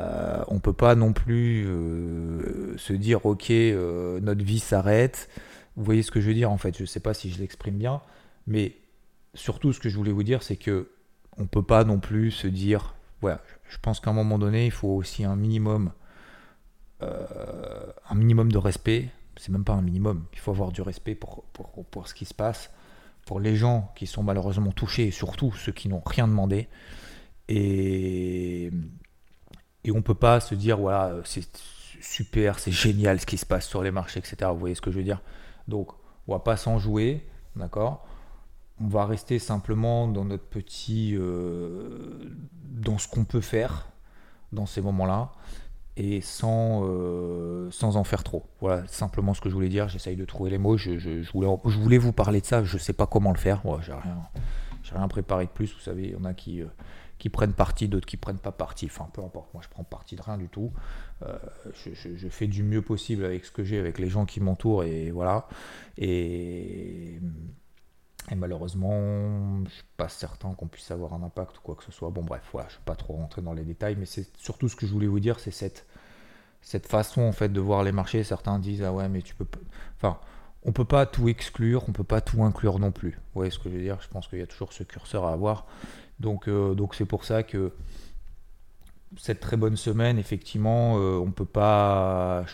Euh, 0.00 0.42
on 0.48 0.58
peut 0.58 0.72
pas 0.72 0.96
non 0.96 1.12
plus 1.12 1.64
euh, 1.68 2.76
se 2.76 2.92
dire 2.92 3.24
ok 3.24 3.50
euh, 3.50 4.20
notre 4.20 4.44
vie 4.44 4.58
s'arrête. 4.58 5.28
Vous 5.76 5.84
voyez 5.84 6.02
ce 6.02 6.10
que 6.10 6.20
je 6.20 6.28
veux 6.28 6.34
dire 6.34 6.50
en 6.50 6.58
fait? 6.58 6.76
Je 6.76 6.84
sais 6.84 7.00
pas 7.00 7.14
si 7.14 7.30
je 7.30 7.38
l'exprime 7.38 7.76
bien, 7.76 8.00
mais 8.46 8.76
surtout 9.34 9.72
ce 9.72 9.80
que 9.80 9.88
je 9.88 9.96
voulais 9.96 10.12
vous 10.12 10.24
dire 10.24 10.42
c'est 10.42 10.56
que 10.56 10.90
on 11.38 11.46
peut 11.46 11.62
pas 11.62 11.84
non 11.84 12.00
plus 12.00 12.30
se 12.30 12.46
dire 12.48 12.94
voilà. 13.20 13.40
Je 13.68 13.78
pense 13.78 14.00
qu'à 14.00 14.10
un 14.10 14.14
moment 14.14 14.38
donné 14.38 14.66
il 14.66 14.72
faut 14.72 14.88
aussi 14.88 15.24
un 15.24 15.36
minimum 15.36 15.92
un 17.00 18.14
minimum 18.14 18.50
de 18.50 18.58
respect. 18.58 19.10
C'est 19.36 19.52
même 19.52 19.64
pas 19.64 19.74
un 19.74 19.82
minimum. 19.82 20.24
Il 20.32 20.38
faut 20.38 20.50
avoir 20.50 20.72
du 20.72 20.80
respect 20.80 21.14
pour, 21.14 21.44
pour, 21.52 21.84
pour 21.84 22.08
ce 22.08 22.14
qui 22.14 22.24
se 22.24 22.32
passe 22.32 22.70
pour 23.26 23.40
les 23.40 23.56
gens 23.56 23.92
qui 23.96 24.06
sont 24.06 24.22
malheureusement 24.22 24.70
touchés, 24.72 25.08
et 25.08 25.10
surtout 25.10 25.52
ceux 25.52 25.72
qui 25.72 25.88
n'ont 25.88 26.02
rien 26.06 26.26
demandé. 26.28 26.68
Et, 27.48 28.70
et 29.86 29.92
on 29.92 30.02
peut 30.02 30.14
pas 30.14 30.40
se 30.40 30.54
dire, 30.54 30.78
voilà, 30.78 31.14
c'est 31.24 31.48
super, 32.00 32.58
c'est 32.58 32.72
génial 32.72 33.20
ce 33.20 33.26
qui 33.26 33.38
se 33.38 33.46
passe 33.46 33.66
sur 33.66 33.82
les 33.82 33.92
marchés, 33.92 34.18
etc. 34.18 34.36
Vous 34.52 34.58
voyez 34.58 34.74
ce 34.74 34.80
que 34.80 34.90
je 34.90 34.98
veux 34.98 35.04
dire? 35.04 35.22
Donc, 35.68 35.92
on 36.26 36.32
va 36.32 36.40
pas 36.40 36.56
s'en 36.56 36.78
jouer, 36.78 37.24
d'accord? 37.54 38.04
On 38.80 38.88
va 38.88 39.06
rester 39.06 39.38
simplement 39.38 40.08
dans 40.08 40.24
notre 40.24 40.44
petit... 40.44 41.14
Euh, 41.16 42.36
dans 42.64 42.98
ce 42.98 43.08
qu'on 43.08 43.24
peut 43.24 43.40
faire 43.40 43.86
dans 44.52 44.66
ces 44.66 44.82
moments-là 44.82 45.32
et 45.96 46.20
sans, 46.20 46.82
euh, 46.84 47.70
sans 47.70 47.96
en 47.96 48.04
faire 48.04 48.22
trop. 48.22 48.44
Voilà 48.60 48.86
simplement 48.86 49.34
ce 49.34 49.40
que 49.40 49.48
je 49.48 49.54
voulais 49.54 49.68
dire. 49.68 49.88
J'essaye 49.88 50.16
de 50.16 50.24
trouver 50.24 50.50
les 50.50 50.58
mots. 50.58 50.76
Je, 50.76 50.98
je, 50.98 51.30
voulais, 51.32 51.48
je, 51.64 51.78
voulais, 51.78 51.98
vous 51.98 52.12
parler 52.12 52.40
de 52.40 52.46
ça. 52.46 52.62
Je 52.64 52.76
sais 52.76 52.92
pas 52.92 53.06
comment 53.06 53.32
le 53.32 53.38
faire. 53.38 53.64
Ouais, 53.64 53.78
j'ai 53.80 53.92
rien, 53.92 54.18
rien 54.92 55.08
préparé 55.08 55.46
de 55.46 55.50
plus. 55.50 55.72
Vous 55.72 55.80
savez, 55.80 56.08
il 56.08 56.12
y 56.12 56.16
en 56.16 56.24
a 56.24 56.34
qui, 56.34 56.60
euh, 56.60 56.66
qui 57.18 57.30
prennent 57.30 57.52
parti, 57.52 57.88
d'autres 57.88 58.06
qui 58.06 58.16
prennent 58.16 58.38
pas 58.38 58.52
parti. 58.52 58.86
Enfin, 58.86 59.08
peu 59.12 59.22
importe. 59.22 59.52
Moi, 59.54 59.62
je 59.62 59.68
prends 59.68 59.84
parti 59.84 60.16
de 60.16 60.22
rien 60.22 60.36
du 60.36 60.48
tout. 60.48 60.72
Euh, 61.22 61.38
je, 61.84 62.28
fais 62.28 62.46
du 62.46 62.62
mieux 62.62 62.82
possible 62.82 63.24
avec 63.24 63.44
ce 63.44 63.50
que 63.50 63.64
j'ai, 63.64 63.78
avec 63.78 63.98
les 63.98 64.08
gens 64.08 64.26
qui 64.26 64.40
m'entourent. 64.40 64.84
Et 64.84 65.10
voilà. 65.10 65.48
Et. 65.98 67.20
Malheureusement, 68.34 69.64
je 69.66 69.70
suis 69.70 69.84
pas 69.96 70.08
certain 70.08 70.52
qu'on 70.54 70.66
puisse 70.66 70.90
avoir 70.90 71.14
un 71.14 71.22
impact 71.22 71.58
ou 71.58 71.60
quoi 71.62 71.76
que 71.76 71.84
ce 71.84 71.92
soit. 71.92 72.10
Bon 72.10 72.24
bref, 72.24 72.42
voilà, 72.50 72.68
je 72.68 72.74
ne 72.74 72.78
vais 72.78 72.84
pas 72.84 72.96
trop 72.96 73.14
rentrer 73.14 73.40
dans 73.40 73.52
les 73.52 73.62
détails, 73.62 73.94
mais 73.94 74.04
c'est 74.04 74.36
surtout 74.36 74.68
ce 74.68 74.74
que 74.74 74.84
je 74.84 74.92
voulais 74.92 75.06
vous 75.06 75.20
dire, 75.20 75.38
c'est 75.38 75.52
cette, 75.52 75.86
cette 76.60 76.88
façon 76.88 77.22
en 77.22 77.30
fait 77.30 77.50
de 77.50 77.60
voir 77.60 77.84
les 77.84 77.92
marchés. 77.92 78.24
Certains 78.24 78.58
disent 78.58 78.82
ah 78.82 78.92
ouais 78.92 79.08
mais 79.08 79.22
tu 79.22 79.36
peux. 79.36 79.46
Enfin, 79.96 80.18
on 80.64 80.72
peut 80.72 80.84
pas 80.84 81.06
tout 81.06 81.28
exclure, 81.28 81.84
on 81.88 81.92
peut 81.92 82.02
pas 82.02 82.20
tout 82.20 82.42
inclure 82.42 82.80
non 82.80 82.90
plus. 82.90 83.12
Vous 83.12 83.36
voyez 83.36 83.52
ce 83.52 83.60
que 83.60 83.70
je 83.70 83.76
veux 83.76 83.82
dire? 83.82 83.98
Je 84.00 84.08
pense 84.08 84.26
qu'il 84.26 84.40
y 84.40 84.42
a 84.42 84.46
toujours 84.48 84.72
ce 84.72 84.82
curseur 84.82 85.24
à 85.24 85.32
avoir. 85.32 85.66
Donc 86.20 86.48
euh, 86.48 86.74
donc 86.74 86.94
c'est 86.94 87.04
pour 87.04 87.24
ça 87.24 87.42
que 87.42 87.72
cette 89.16 89.40
très 89.40 89.56
bonne 89.56 89.76
semaine, 89.76 90.18
effectivement, 90.18 90.98
euh, 90.98 91.18
on 91.18 91.30
peut 91.30 91.44
pas. 91.44 92.44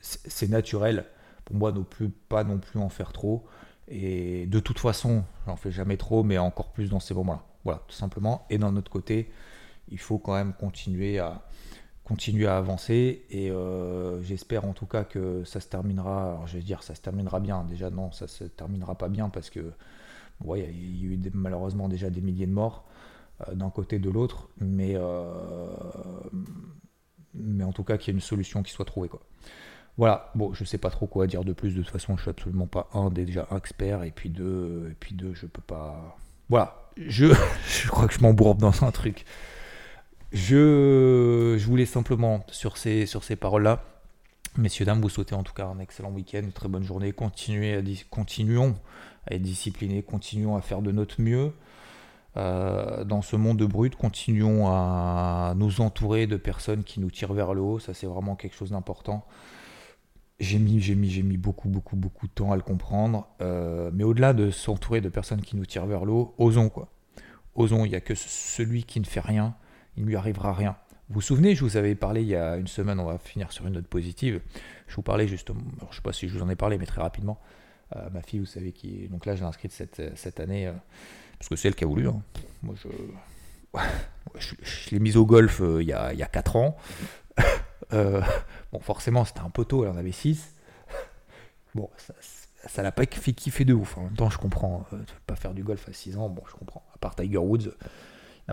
C'est 0.00 0.48
naturel 0.48 1.06
pour 1.44 1.56
moi 1.56 1.72
ne 1.72 1.80
plus 1.82 2.08
pas 2.08 2.44
non 2.44 2.58
plus 2.58 2.80
en 2.80 2.88
faire 2.88 3.12
trop. 3.12 3.44
Et 3.88 4.46
de 4.46 4.58
toute 4.60 4.78
façon, 4.78 5.24
j'en 5.46 5.56
fais 5.56 5.70
jamais 5.70 5.96
trop, 5.96 6.22
mais 6.22 6.38
encore 6.38 6.72
plus 6.72 6.90
dans 6.90 7.00
ces 7.00 7.14
moments-là. 7.14 7.42
Voilà, 7.64 7.82
tout 7.86 7.94
simplement. 7.94 8.46
Et 8.50 8.58
d'un 8.58 8.74
autre 8.76 8.90
côté, 8.90 9.30
il 9.88 9.98
faut 9.98 10.18
quand 10.18 10.34
même 10.34 10.54
continuer 10.54 11.18
à, 11.18 11.46
continuer 12.04 12.46
à 12.46 12.56
avancer. 12.56 13.26
Et 13.30 13.50
euh, 13.50 14.22
j'espère 14.22 14.64
en 14.64 14.72
tout 14.72 14.86
cas 14.86 15.04
que 15.04 15.44
ça 15.44 15.60
se 15.60 15.68
terminera. 15.68 16.30
Alors 16.30 16.46
je 16.46 16.56
vais 16.56 16.62
dire, 16.62 16.82
ça 16.82 16.94
se 16.94 17.00
terminera 17.00 17.40
bien. 17.40 17.64
Déjà, 17.64 17.90
non, 17.90 18.12
ça 18.12 18.28
se 18.28 18.44
terminera 18.44 18.96
pas 18.96 19.08
bien 19.08 19.28
parce 19.28 19.50
que 19.50 19.72
il 20.56 20.62
y 20.62 21.06
a 21.06 21.14
eu 21.14 21.20
malheureusement 21.34 21.88
déjà 21.88 22.10
des 22.10 22.20
milliers 22.20 22.46
de 22.46 22.52
morts 22.52 22.84
euh, 23.48 23.54
d'un 23.54 23.70
côté 23.70 23.98
de 23.98 24.10
l'autre. 24.10 24.48
Mais, 24.60 24.94
euh, 24.94 25.68
mais 27.34 27.64
en 27.64 27.72
tout 27.72 27.84
cas, 27.84 27.96
qu'il 27.96 28.08
y 28.08 28.10
ait 28.12 28.18
une 28.18 28.20
solution 28.20 28.62
qui 28.62 28.72
soit 28.72 28.84
trouvée. 28.84 29.08
Quoi. 29.08 29.20
Voilà, 29.98 30.30
bon, 30.34 30.52
je 30.54 30.64
sais 30.64 30.78
pas 30.78 30.90
trop 30.90 31.06
quoi 31.06 31.26
dire 31.26 31.44
de 31.44 31.52
plus. 31.52 31.74
De 31.74 31.82
toute 31.82 31.90
façon, 31.90 32.16
je 32.16 32.22
suis 32.22 32.30
absolument 32.30 32.66
pas 32.66 32.88
un 32.94 33.10
déjà 33.10 33.46
expert, 33.54 34.02
et 34.04 34.10
puis 34.10 34.30
deux, 34.30 34.88
et 34.90 34.94
puis 34.94 35.14
deux, 35.14 35.34
je 35.34 35.46
peux 35.46 35.62
pas. 35.62 36.16
Voilà, 36.48 36.90
je, 36.96 37.26
je 37.68 37.88
crois 37.88 38.06
que 38.08 38.14
je 38.14 38.20
m'embourbe 38.20 38.58
dans 38.58 38.84
un 38.84 38.90
truc. 38.90 39.24
Je, 40.32 41.56
je 41.58 41.66
voulais 41.66 41.84
simplement 41.84 42.44
sur 42.48 42.78
ces, 42.78 43.04
sur 43.04 43.22
ces 43.22 43.36
paroles-là, 43.36 43.84
messieurs 44.56 44.84
dames, 44.84 45.00
vous 45.00 45.08
souhaitez 45.08 45.34
en 45.34 45.42
tout 45.42 45.52
cas 45.52 45.66
un 45.66 45.78
excellent 45.78 46.10
week-end, 46.10 46.40
une 46.42 46.52
très 46.52 46.68
bonne 46.68 46.84
journée. 46.84 47.12
Continuons 47.12 48.74
à 49.26 49.34
être 49.34 49.42
disciplinés, 49.42 50.02
continuons 50.02 50.56
à 50.56 50.60
faire 50.60 50.82
de 50.82 50.92
notre 50.92 51.20
mieux. 51.20 51.52
Euh, 52.36 53.04
dans 53.04 53.20
ce 53.20 53.36
monde 53.36 53.58
de 53.58 53.66
brut, 53.66 53.94
continuons 53.94 54.68
à 54.68 55.54
nous 55.56 55.80
entourer 55.80 56.26
de 56.26 56.36
personnes 56.36 56.82
qui 56.82 57.00
nous 57.00 57.10
tirent 57.10 57.34
vers 57.34 57.54
le 57.54 57.60
haut. 57.60 57.78
Ça, 57.78 57.94
c'est 57.94 58.06
vraiment 58.06 58.36
quelque 58.36 58.56
chose 58.56 58.70
d'important. 58.70 59.26
J'ai 60.40 60.58
mis, 60.58 60.80
j'ai 60.80 60.94
mis, 60.94 61.10
j'ai 61.10 61.22
mis 61.22 61.36
beaucoup, 61.36 61.68
beaucoup, 61.68 61.94
beaucoup 61.94 62.26
de 62.26 62.32
temps 62.32 62.52
à 62.52 62.56
le 62.56 62.62
comprendre. 62.62 63.28
Euh, 63.40 63.90
mais 63.92 64.04
au-delà 64.04 64.32
de 64.32 64.50
s'entourer 64.50 65.00
de 65.00 65.08
personnes 65.08 65.42
qui 65.42 65.56
nous 65.56 65.66
tirent 65.66 65.86
vers 65.86 66.04
l'eau, 66.04 66.34
osons 66.38 66.68
quoi. 66.68 66.88
Osons. 67.54 67.84
Il 67.84 67.90
n'y 67.90 67.96
a 67.96 68.00
que 68.00 68.14
celui 68.14 68.84
qui 68.84 68.98
ne 68.98 69.04
fait 69.04 69.20
rien 69.20 69.54
il 69.96 70.04
ne 70.04 70.08
lui 70.08 70.16
arrivera 70.16 70.52
rien. 70.52 70.76
Vous 71.12 71.16
vous 71.16 71.20
souvenez, 71.20 71.54
je 71.54 71.62
vous 71.62 71.76
avais 71.76 71.94
parlé 71.94 72.22
il 72.22 72.28
y 72.28 72.36
a 72.36 72.56
une 72.56 72.66
semaine, 72.66 72.98
on 72.98 73.04
va 73.04 73.18
finir 73.18 73.52
sur 73.52 73.66
une 73.66 73.74
note 73.74 73.86
positive. 73.86 74.40
Je 74.88 74.96
vous 74.96 75.02
parlais 75.02 75.28
justement, 75.28 75.60
je 75.80 75.84
ne 75.84 75.92
sais 75.92 76.00
pas 76.00 76.14
si 76.14 76.26
je 76.26 76.32
vous 76.32 76.42
en 76.42 76.48
ai 76.48 76.56
parlé, 76.56 76.78
mais 76.78 76.86
très 76.86 77.02
rapidement. 77.02 77.38
Euh, 77.94 78.08
ma 78.08 78.22
fille, 78.22 78.40
vous 78.40 78.46
savez, 78.46 78.72
qui 78.72 79.08
donc 79.08 79.26
là, 79.26 79.36
je 79.36 79.42
l'ai 79.42 79.46
inscrite 79.46 79.72
cette, 79.72 80.16
cette 80.16 80.40
année, 80.40 80.68
euh, 80.68 80.72
parce 81.38 81.50
que 81.50 81.56
c'est 81.56 81.68
elle 81.68 81.74
qui 81.74 81.84
a 81.84 81.86
voulu. 81.86 82.08
Hein. 82.08 82.22
Moi, 82.62 82.74
je, 84.38 84.54
je, 84.62 84.90
l'ai 84.90 85.00
mise 85.00 85.18
au 85.18 85.26
golf 85.26 85.60
euh, 85.60 85.82
il, 85.82 85.88
y 85.88 85.92
a, 85.92 86.14
il 86.14 86.18
y 86.18 86.22
a 86.22 86.26
4 86.26 86.56
ans. 86.56 86.78
bon, 88.72 88.80
forcément, 88.80 89.26
c'était 89.26 89.40
un 89.40 89.50
poteau, 89.50 89.84
elle 89.84 89.90
en 89.90 89.98
avait 89.98 90.12
6. 90.12 90.54
Bon, 91.74 91.90
ça 92.66 92.82
l'a 92.82 92.92
pas 92.92 93.04
fait 93.04 93.34
kiffer 93.34 93.66
de 93.66 93.74
ouf. 93.74 93.98
En 93.98 94.04
même 94.04 94.16
temps, 94.16 94.30
je 94.30 94.38
comprends. 94.38 94.86
ne 94.92 94.98
pas 95.26 95.36
faire 95.36 95.52
du 95.52 95.62
golf 95.62 95.86
à 95.90 95.92
6 95.92 96.16
ans, 96.16 96.30
bon, 96.30 96.42
je 96.48 96.54
comprends. 96.54 96.82
À 96.94 96.96
part 96.96 97.14
Tiger 97.16 97.36
Woods, 97.36 97.68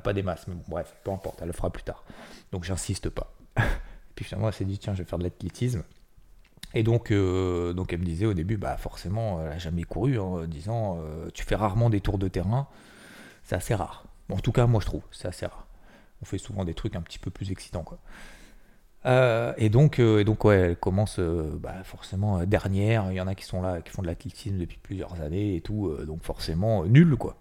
pas 0.01 0.13
des 0.13 0.23
masses. 0.23 0.47
Mais 0.47 0.55
bon, 0.55 0.63
bref, 0.67 0.95
peu 1.03 1.11
importe, 1.11 1.39
elle 1.41 1.47
le 1.47 1.53
fera 1.53 1.69
plus 1.69 1.83
tard. 1.83 2.03
Donc, 2.51 2.63
j'insiste 2.63 3.09
pas. 3.09 3.33
Puis 4.15 4.25
finalement, 4.25 4.47
elle 4.47 4.53
s'est 4.53 4.65
dit, 4.65 4.77
tiens, 4.77 4.93
je 4.93 5.03
vais 5.03 5.09
faire 5.09 5.19
de 5.19 5.23
l'athlétisme. 5.23 5.83
Et 6.73 6.83
donc, 6.83 7.11
euh, 7.11 7.73
donc 7.73 7.93
elle 7.93 7.99
me 7.99 8.05
disait 8.05 8.25
au 8.25 8.33
début, 8.33 8.57
bah 8.57 8.77
forcément, 8.77 9.41
elle 9.41 9.49
n'a 9.49 9.57
jamais 9.57 9.83
couru, 9.83 10.19
en 10.19 10.45
disant, 10.45 10.99
euh, 10.99 11.29
tu 11.33 11.43
fais 11.43 11.55
rarement 11.55 11.89
des 11.89 11.99
tours 12.01 12.19
de 12.19 12.27
terrain, 12.27 12.67
c'est 13.43 13.55
assez 13.55 13.73
rare. 13.73 14.05
en 14.29 14.37
tout 14.37 14.51
cas, 14.51 14.67
moi 14.67 14.79
je 14.79 14.85
trouve, 14.85 15.01
c'est 15.11 15.27
assez 15.27 15.45
rare. 15.45 15.67
On 16.21 16.25
fait 16.25 16.37
souvent 16.37 16.65
des 16.65 16.73
trucs 16.73 16.95
un 16.95 17.01
petit 17.01 17.17
peu 17.19 17.31
plus 17.31 17.51
excitants. 17.51 17.85
Euh, 19.05 19.53
et 19.57 19.69
donc, 19.69 19.99
et 19.99 20.23
donc 20.25 20.43
ouais, 20.45 20.57
elle 20.57 20.75
commence 20.75 21.19
bah, 21.19 21.83
forcément 21.83 22.45
dernière. 22.45 23.11
Il 23.11 23.15
y 23.15 23.21
en 23.21 23.27
a 23.27 23.35
qui 23.35 23.45
sont 23.45 23.61
là, 23.61 23.81
qui 23.81 23.91
font 23.91 24.01
de 24.01 24.07
l'athlétisme 24.07 24.57
depuis 24.57 24.77
plusieurs 24.77 25.21
années 25.21 25.55
et 25.55 25.61
tout, 25.61 25.95
donc 26.05 26.23
forcément 26.23 26.85
nul, 26.85 27.15
quoi. 27.15 27.37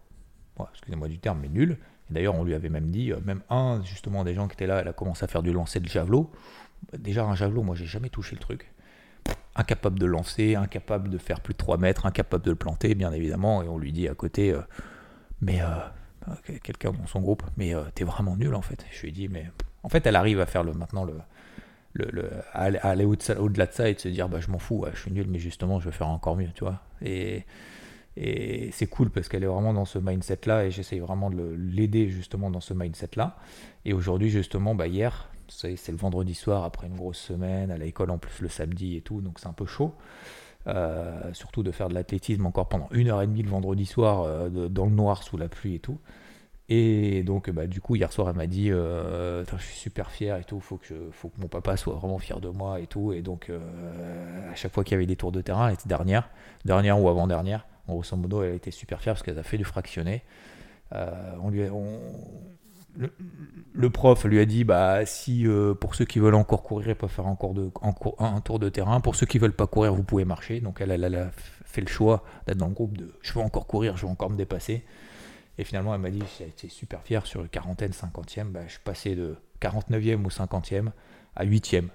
excusez-moi 0.73 1.09
du 1.09 1.19
terme, 1.19 1.41
mais 1.43 1.49
nul. 1.49 1.77
D'ailleurs, 2.11 2.35
on 2.35 2.45
lui 2.45 2.55
avait 2.55 2.69
même 2.69 2.91
dit, 2.91 3.13
même 3.25 3.43
un 3.51 3.83
justement 3.85 4.25
des 4.25 4.35
gens 4.35 4.49
qui 4.49 4.55
étaient 4.55 4.67
là, 4.67 4.81
elle 4.81 4.89
a 4.89 4.93
commencé 4.93 5.25
à 5.25 5.29
faire 5.29 5.43
du 5.43 5.53
lancer 5.53 5.81
de 5.81 5.89
javelot. 5.89 6.31
Déjà 6.97 7.25
un 7.25 7.35
javelot, 7.35 7.63
moi 7.63 7.75
j'ai 7.75 7.87
jamais 7.87 8.09
touché 8.09 8.35
le 8.35 8.41
truc 8.41 8.73
incapable 9.59 9.99
de 9.99 10.07
lancer, 10.07 10.55
incapable 10.55 11.11
de 11.11 11.19
faire 11.19 11.41
plus 11.41 11.53
de 11.53 11.59
3 11.59 11.77
mètres, 11.79 12.07
incapable 12.07 12.45
de 12.45 12.51
le 12.51 12.57
planter, 12.57 12.95
bien 12.95 13.13
évidemment. 13.13 13.63
Et 13.63 13.69
on 13.69 13.77
lui 13.77 13.93
dit 13.93 14.09
à 14.09 14.15
côté, 14.15 14.53
euh, 14.53 14.61
mais 15.43 15.61
euh, 15.61 16.57
quelqu'un 16.63 16.93
dans 16.93 17.07
son 17.07 17.21
groupe, 17.21 17.43
mais 17.57 17.75
euh, 17.75 17.83
t'es 17.95 18.05
vraiment 18.05 18.37
nul 18.37 18.55
en 18.55 18.63
fait. 18.63 18.87
Je 18.93 19.01
lui 19.03 19.09
ai 19.09 19.13
dit, 19.13 19.29
mais 19.29 19.51
en 19.83 19.89
fait, 19.89 20.07
elle 20.07 20.17
arrive 20.17 20.41
à 20.41 20.47
faire 20.47 20.63
le 20.63 20.73
maintenant 20.73 21.05
le. 21.05 21.15
le, 21.95 22.31
à 22.53 22.65
aller 22.65 23.05
au-delà 23.05 23.67
de 23.67 23.73
ça 23.73 23.89
et 23.89 23.95
de 23.95 23.99
se 23.99 24.09
dire 24.09 24.29
bah 24.29 24.39
je 24.39 24.51
m'en 24.51 24.61
fous 24.61 24.85
je 24.95 25.01
suis 25.01 25.11
nul 25.11 25.27
mais 25.29 25.41
justement 25.41 25.81
je 25.81 25.87
vais 25.87 25.97
faire 25.97 26.07
encore 26.07 26.37
mieux 26.37 26.51
tu 26.55 26.63
vois 26.63 26.81
et, 27.03 27.45
et 28.21 28.71
c'est 28.73 28.87
cool 28.87 29.11
parce 29.11 29.29
qu'elle 29.29 29.45
est 29.45 29.49
vraiment 29.49 29.73
dans 29.73 29.85
ce 29.85 29.99
mindset 29.99 30.41
là 30.47 30.65
et 30.65 30.71
j'essaye 30.71 30.99
vraiment 30.99 31.31
de 31.31 31.55
l'aider 31.57 32.09
justement 32.09 32.51
dans 32.51 32.61
ce 32.61 32.75
mindset 32.75 33.11
là 33.17 33.37
et 33.85 33.93
aujourd'hui 33.93 34.29
justement 34.29 34.75
bah 34.75 34.87
hier 34.87 35.29
c'est 35.49 35.89
le 35.89 35.97
vendredi 35.97 36.35
soir 36.35 36.65
après 36.65 36.87
une 36.87 36.97
grosse 36.97 37.19
semaine, 37.19 37.71
à 37.71 37.79
l'école 37.79 38.11
en 38.11 38.19
plus 38.19 38.41
le 38.41 38.49
samedi 38.49 38.97
et 38.97 39.01
tout, 39.01 39.21
donc 39.21 39.39
c'est 39.39 39.49
un 39.49 39.53
peu 39.53 39.67
chaud. 39.67 39.95
Euh, 40.67 41.33
surtout 41.33 41.63
de 41.63 41.71
faire 41.71 41.89
de 41.89 41.95
l'athlétisme 41.95 42.45
encore 42.45 42.69
pendant 42.69 42.89
une 42.91 43.09
heure 43.09 43.23
et 43.23 43.27
demie 43.27 43.43
le 43.43 43.49
vendredi 43.49 43.87
soir 43.87 44.23
euh, 44.23 44.69
dans 44.69 44.85
le 44.85 44.91
noir 44.91 45.23
sous 45.23 45.39
la 45.39 45.49
pluie 45.49 45.77
et 45.77 45.79
tout. 45.79 45.99
Et 46.69 47.23
donc, 47.23 47.49
bah, 47.49 47.67
du 47.67 47.81
coup, 47.81 47.97
hier 47.97 48.13
soir, 48.13 48.29
elle 48.29 48.37
m'a 48.37 48.47
dit 48.47 48.71
euh, 48.71 49.43
Je 49.47 49.63
suis 49.63 49.79
super 49.79 50.11
fier 50.11 50.37
et 50.37 50.45
tout, 50.45 50.61
faut 50.61 50.77
que, 50.77 51.09
faut 51.13 51.31
que 51.31 51.41
mon 51.41 51.49
papa 51.49 51.79
soit 51.79 51.95
vraiment 51.95 52.19
fier 52.19 52.41
de 52.41 52.51
moi 52.51 52.81
et 52.81 52.87
tout. 52.87 53.15
Et 53.15 53.23
donc, 53.23 53.51
à 53.51 54.55
chaque 54.55 54.75
fois 54.75 54.85
qu'il 54.85 54.93
y 54.93 54.97
avait 54.97 55.07
des 55.07 55.17
tours 55.17 55.33
de 55.33 55.41
terrain, 55.41 55.71
était 55.71 55.89
dernière, 55.89 56.29
dernière 56.67 57.01
ou 57.01 57.09
avant-dernière. 57.09 57.65
Grosso 57.89 58.17
modo, 58.17 58.43
elle 58.43 58.55
était 58.55 58.71
super 58.71 59.01
fière 59.01 59.15
parce 59.15 59.23
qu'elle 59.23 59.39
a 59.39 59.43
fait 59.43 59.59
du 59.59 59.65
fractionné. 59.65 60.23
on, 60.93 61.51
le, 63.73 63.91
prof 63.91 64.25
lui 64.25 64.41
a 64.41 64.45
dit 64.45 64.65
bah 64.65 65.07
si 65.07 65.47
euh, 65.47 65.75
pour 65.75 65.95
ceux 65.95 66.05
qui 66.05 66.19
veulent 66.19 66.35
encore 66.35 66.63
courir, 66.63 66.89
ils 66.89 66.95
peuvent 66.95 67.11
faire 67.11 67.27
encore 67.27 67.55
un 68.19 68.41
tour 68.41 68.59
de 68.59 68.69
terrain. 68.69 69.01
Pour 69.01 69.15
ceux 69.15 69.27
qui 69.27 69.39
veulent 69.39 69.53
pas 69.53 69.67
courir, 69.67 69.95
vous 69.95 70.03
pouvez 70.03 70.25
marcher. 70.25 70.61
Donc 70.61 70.81
elle, 70.81 70.93
a 70.93 71.31
fait 71.65 71.81
le 71.81 71.87
choix 71.87 72.25
d'être 72.47 72.59
dans 72.59 72.69
le 72.69 72.75
groupe 72.75 72.97
de 72.97 73.13
je 73.23 73.33
veux 73.33 73.41
encore 73.41 73.67
courir, 73.67 73.97
je 73.97 74.07
veux 74.07 74.13
encore 74.13 74.31
me 74.31 74.37
dépasser. 74.37 74.85
Et 75.59 75.65
finalement, 75.65 75.95
elle 75.95 76.01
m'a 76.01 76.11
dit 76.11 76.23
été 76.41 76.69
super 76.69 77.03
fier 77.03 77.27
sur 77.27 77.49
quarantaine, 77.51 77.93
cinquantième. 77.93 78.51
Bah, 78.51 78.61
je 78.69 78.79
passé 78.79 79.15
de 79.15 79.37
49e 79.61 80.25
ou 80.25 80.29
50e 80.29 80.91
à 81.35 81.45
8e 81.45 81.89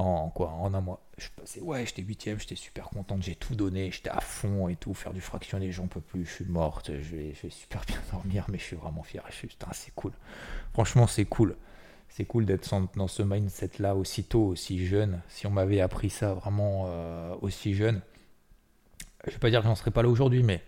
en 0.00 0.30
quoi 0.30 0.50
En 0.50 0.74
un 0.74 0.80
mois. 0.80 1.00
Je 1.18 1.28
passais, 1.36 1.60
ouais, 1.60 1.84
j'étais 1.86 2.02
huitième, 2.02 2.38
j'étais 2.38 2.56
super 2.56 2.88
contente, 2.88 3.22
j'ai 3.22 3.34
tout 3.34 3.54
donné, 3.54 3.90
j'étais 3.90 4.10
à 4.10 4.20
fond 4.20 4.68
et 4.68 4.76
tout, 4.76 4.94
faire 4.94 5.12
du 5.12 5.20
fractionné, 5.20 5.70
j'en 5.70 5.86
peux 5.86 6.00
plus, 6.00 6.24
je 6.24 6.32
suis 6.32 6.44
morte, 6.44 6.90
je 7.00 7.16
vais, 7.16 7.34
super 7.50 7.82
bien 7.86 7.98
dormir, 8.12 8.46
mais 8.48 8.58
je 8.58 8.64
suis 8.64 8.76
vraiment 8.76 9.02
fier, 9.02 9.22
je 9.28 9.34
suis, 9.34 9.56
c'est 9.72 9.94
cool. 9.94 10.12
Franchement, 10.72 11.06
c'est 11.06 11.26
cool. 11.26 11.56
C'est 12.08 12.24
cool 12.24 12.44
d'être 12.44 12.68
dans 12.96 13.06
ce 13.06 13.22
mindset-là 13.22 13.94
aussitôt, 13.94 14.46
aussi 14.46 14.84
jeune. 14.84 15.20
Si 15.28 15.46
on 15.46 15.50
m'avait 15.50 15.80
appris 15.80 16.10
ça 16.10 16.34
vraiment 16.34 16.86
euh, 16.88 17.36
aussi 17.40 17.74
jeune, 17.74 18.00
je 19.26 19.32
vais 19.32 19.38
pas 19.38 19.50
dire 19.50 19.60
que 19.60 19.66
j'en 19.66 19.76
serais 19.76 19.92
pas 19.92 20.02
là 20.02 20.08
aujourd'hui, 20.08 20.42
mais, 20.42 20.62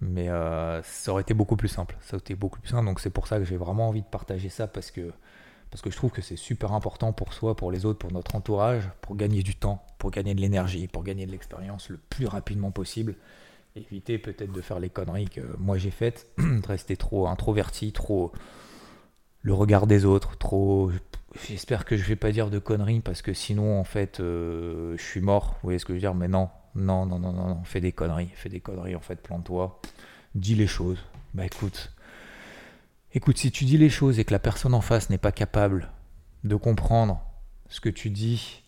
mais 0.00 0.28
euh, 0.30 0.82
ça 0.82 1.12
aurait 1.12 1.22
été 1.22 1.34
beaucoup 1.34 1.56
plus 1.56 1.68
simple. 1.68 1.96
Ça 2.00 2.16
aurait 2.16 2.20
été 2.20 2.34
beaucoup 2.34 2.60
plus 2.60 2.70
simple, 2.70 2.86
donc 2.86 3.00
c'est 3.00 3.10
pour 3.10 3.26
ça 3.26 3.38
que 3.38 3.44
j'ai 3.44 3.56
vraiment 3.56 3.88
envie 3.88 4.02
de 4.02 4.06
partager 4.06 4.48
ça 4.48 4.66
parce 4.66 4.90
que 4.90 5.12
parce 5.70 5.82
que 5.82 5.90
je 5.90 5.96
trouve 5.96 6.10
que 6.10 6.22
c'est 6.22 6.36
super 6.36 6.72
important 6.72 7.12
pour 7.12 7.32
soi, 7.32 7.56
pour 7.56 7.70
les 7.70 7.84
autres, 7.84 7.98
pour 7.98 8.12
notre 8.12 8.34
entourage, 8.34 8.88
pour 9.00 9.16
gagner 9.16 9.42
du 9.42 9.54
temps, 9.54 9.84
pour 9.98 10.10
gagner 10.10 10.34
de 10.34 10.40
l'énergie, 10.40 10.88
pour 10.88 11.02
gagner 11.04 11.26
de 11.26 11.30
l'expérience 11.30 11.88
le 11.90 11.98
plus 11.98 12.26
rapidement 12.26 12.70
possible. 12.70 13.16
Éviter 13.76 14.18
peut-être 14.18 14.52
de 14.52 14.60
faire 14.60 14.80
les 14.80 14.88
conneries 14.88 15.28
que 15.28 15.42
moi 15.58 15.78
j'ai 15.78 15.90
faites, 15.90 16.26
de 16.38 16.66
rester 16.66 16.96
trop 16.96 17.28
introverti, 17.28 17.92
trop 17.92 18.32
le 19.42 19.54
regard 19.54 19.86
des 19.86 20.04
autres, 20.04 20.36
trop. 20.36 20.90
J'espère 21.46 21.84
que 21.84 21.96
je 21.96 22.04
vais 22.04 22.16
pas 22.16 22.32
dire 22.32 22.50
de 22.50 22.58
conneries 22.58 23.00
parce 23.00 23.22
que 23.22 23.34
sinon 23.34 23.78
en 23.78 23.84
fait 23.84 24.20
euh, 24.20 24.96
je 24.96 25.02
suis 25.02 25.20
mort. 25.20 25.52
Vous 25.62 25.68
voyez 25.68 25.78
ce 25.78 25.84
que 25.84 25.92
je 25.92 25.96
veux 25.96 26.00
dire? 26.00 26.14
Mais 26.14 26.28
non, 26.28 26.48
non, 26.74 27.06
non, 27.06 27.18
non, 27.18 27.32
non, 27.32 27.62
fais 27.64 27.80
des 27.80 27.92
conneries, 27.92 28.30
fais 28.34 28.48
des 28.48 28.60
conneries 28.60 28.96
en 28.96 29.00
fait, 29.00 29.16
plante-toi, 29.16 29.80
dis 30.34 30.54
les 30.54 30.66
choses. 30.66 30.98
Bah 31.34 31.44
écoute, 31.44 31.92
Écoute, 33.14 33.38
si 33.38 33.50
tu 33.50 33.64
dis 33.64 33.78
les 33.78 33.88
choses 33.88 34.18
et 34.18 34.24
que 34.26 34.32
la 34.32 34.38
personne 34.38 34.74
en 34.74 34.82
face 34.82 35.08
n'est 35.08 35.16
pas 35.16 35.32
capable 35.32 35.90
de 36.44 36.56
comprendre 36.56 37.22
ce 37.70 37.80
que 37.80 37.88
tu 37.88 38.10
dis 38.10 38.62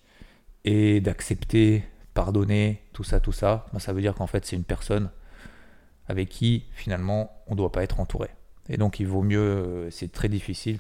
et 0.65 1.03
d'accepter, 1.03 1.85
pardonner, 2.15 2.83
tout 2.95 3.05
ça, 3.05 3.21
tout 3.21 3.33
ça, 3.33 3.67
ben, 3.75 3.79
ça 3.79 3.93
veut 3.93 4.01
dire 4.01 4.15
qu'en 4.15 4.27
fait 4.27 4.47
c'est 4.47 4.57
une 4.57 4.65
personne 4.65 5.11
avec 6.09 6.31
qui 6.31 6.65
finalement 6.73 7.31
on 7.49 7.51
ne 7.51 7.59
doit 7.59 7.71
pas 7.71 7.83
être 7.83 8.01
entouré. 8.01 8.31
Et 8.71 8.79
donc 8.79 8.99
il 8.99 9.07
vaut 9.07 9.21
mieux, 9.21 9.39
euh, 9.41 9.91
c'est 9.91 10.11
très 10.11 10.31
difficile, 10.31 10.79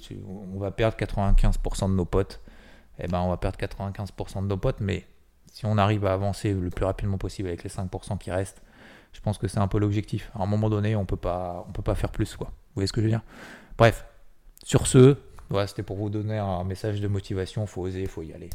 on 0.54 0.58
va 0.58 0.70
perdre 0.70 0.96
95% 0.96 1.90
de 1.90 1.94
nos 1.94 2.06
potes, 2.06 2.40
et 2.98 3.02
eh 3.04 3.08
ben 3.08 3.20
on 3.20 3.28
va 3.28 3.36
perdre 3.36 3.58
95% 3.58 4.42
de 4.42 4.46
nos 4.46 4.56
potes, 4.56 4.80
mais 4.80 5.06
si 5.52 5.66
on 5.66 5.76
arrive 5.76 6.06
à 6.06 6.14
avancer 6.14 6.54
le 6.54 6.70
plus 6.70 6.86
rapidement 6.86 7.18
possible 7.18 7.48
avec 7.48 7.62
les 7.62 7.70
5% 7.70 8.16
qui 8.16 8.30
restent, 8.30 8.62
je 9.12 9.20
pense 9.20 9.36
que 9.36 9.48
c'est 9.48 9.58
un 9.58 9.68
peu 9.68 9.78
l'objectif. 9.78 10.30
À 10.34 10.44
un 10.44 10.46
moment 10.46 10.70
donné, 10.70 10.96
on 10.96 11.04
peut 11.04 11.16
pas, 11.16 11.66
on 11.68 11.72
peut 11.72 11.82
pas 11.82 11.94
faire 11.94 12.10
plus, 12.10 12.36
quoi. 12.36 12.52
Vous 12.70 12.76
voyez 12.76 12.86
ce 12.86 12.92
que 12.92 13.00
je 13.00 13.06
veux 13.06 13.10
dire? 13.10 13.22
Bref, 13.76 14.04
sur 14.64 14.86
ce, 14.86 15.16
c'était 15.66 15.82
pour 15.82 15.96
vous 15.96 16.10
donner 16.10 16.38
un 16.38 16.64
message 16.64 17.00
de 17.00 17.08
motivation. 17.08 17.66
Faut 17.66 17.82
oser, 17.82 18.06
faut 18.06 18.22
y 18.22 18.32
aller. 18.32 18.50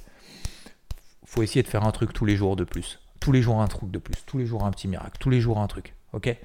Faut 1.25 1.43
essayer 1.43 1.63
de 1.63 1.67
faire 1.67 1.83
un 1.83 1.91
truc 1.91 2.13
tous 2.13 2.25
les 2.25 2.35
jours 2.35 2.55
de 2.55 2.63
plus. 2.63 2.99
Tous 3.19 3.31
les 3.31 3.41
jours 3.41 3.61
un 3.61 3.67
truc 3.67 3.91
de 3.91 3.99
plus. 3.99 4.15
Tous 4.25 4.37
les 4.37 4.45
jours 4.45 4.63
un 4.63 4.71
petit 4.71 4.87
miracle. 4.87 5.17
Tous 5.19 5.29
les 5.29 5.41
jours 5.41 5.59
un 5.59 5.67
truc. 5.67 5.95
Ok? 6.13 6.35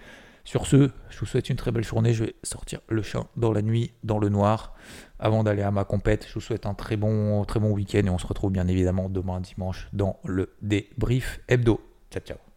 Sur 0.44 0.66
ce, 0.66 0.90
je 1.10 1.18
vous 1.20 1.26
souhaite 1.26 1.50
une 1.50 1.56
très 1.56 1.70
belle 1.70 1.84
journée. 1.84 2.12
Je 2.12 2.24
vais 2.24 2.34
sortir 2.42 2.80
le 2.88 3.02
chien 3.02 3.26
dans 3.36 3.52
la 3.52 3.62
nuit, 3.62 3.92
dans 4.02 4.18
le 4.18 4.28
noir, 4.28 4.74
avant 5.18 5.44
d'aller 5.44 5.62
à 5.62 5.70
ma 5.70 5.84
compète. 5.84 6.26
Je 6.26 6.34
vous 6.34 6.40
souhaite 6.40 6.66
un 6.66 6.74
très 6.74 6.96
bon, 6.96 7.44
très 7.44 7.60
bon 7.60 7.70
week-end 7.70 8.02
et 8.04 8.10
on 8.10 8.18
se 8.18 8.26
retrouve 8.26 8.50
bien 8.50 8.66
évidemment 8.66 9.08
demain 9.08 9.40
dimanche 9.40 9.88
dans 9.92 10.18
le 10.24 10.54
débrief 10.62 11.40
hebdo. 11.48 11.80
Ciao, 12.10 12.22
ciao. 12.22 12.49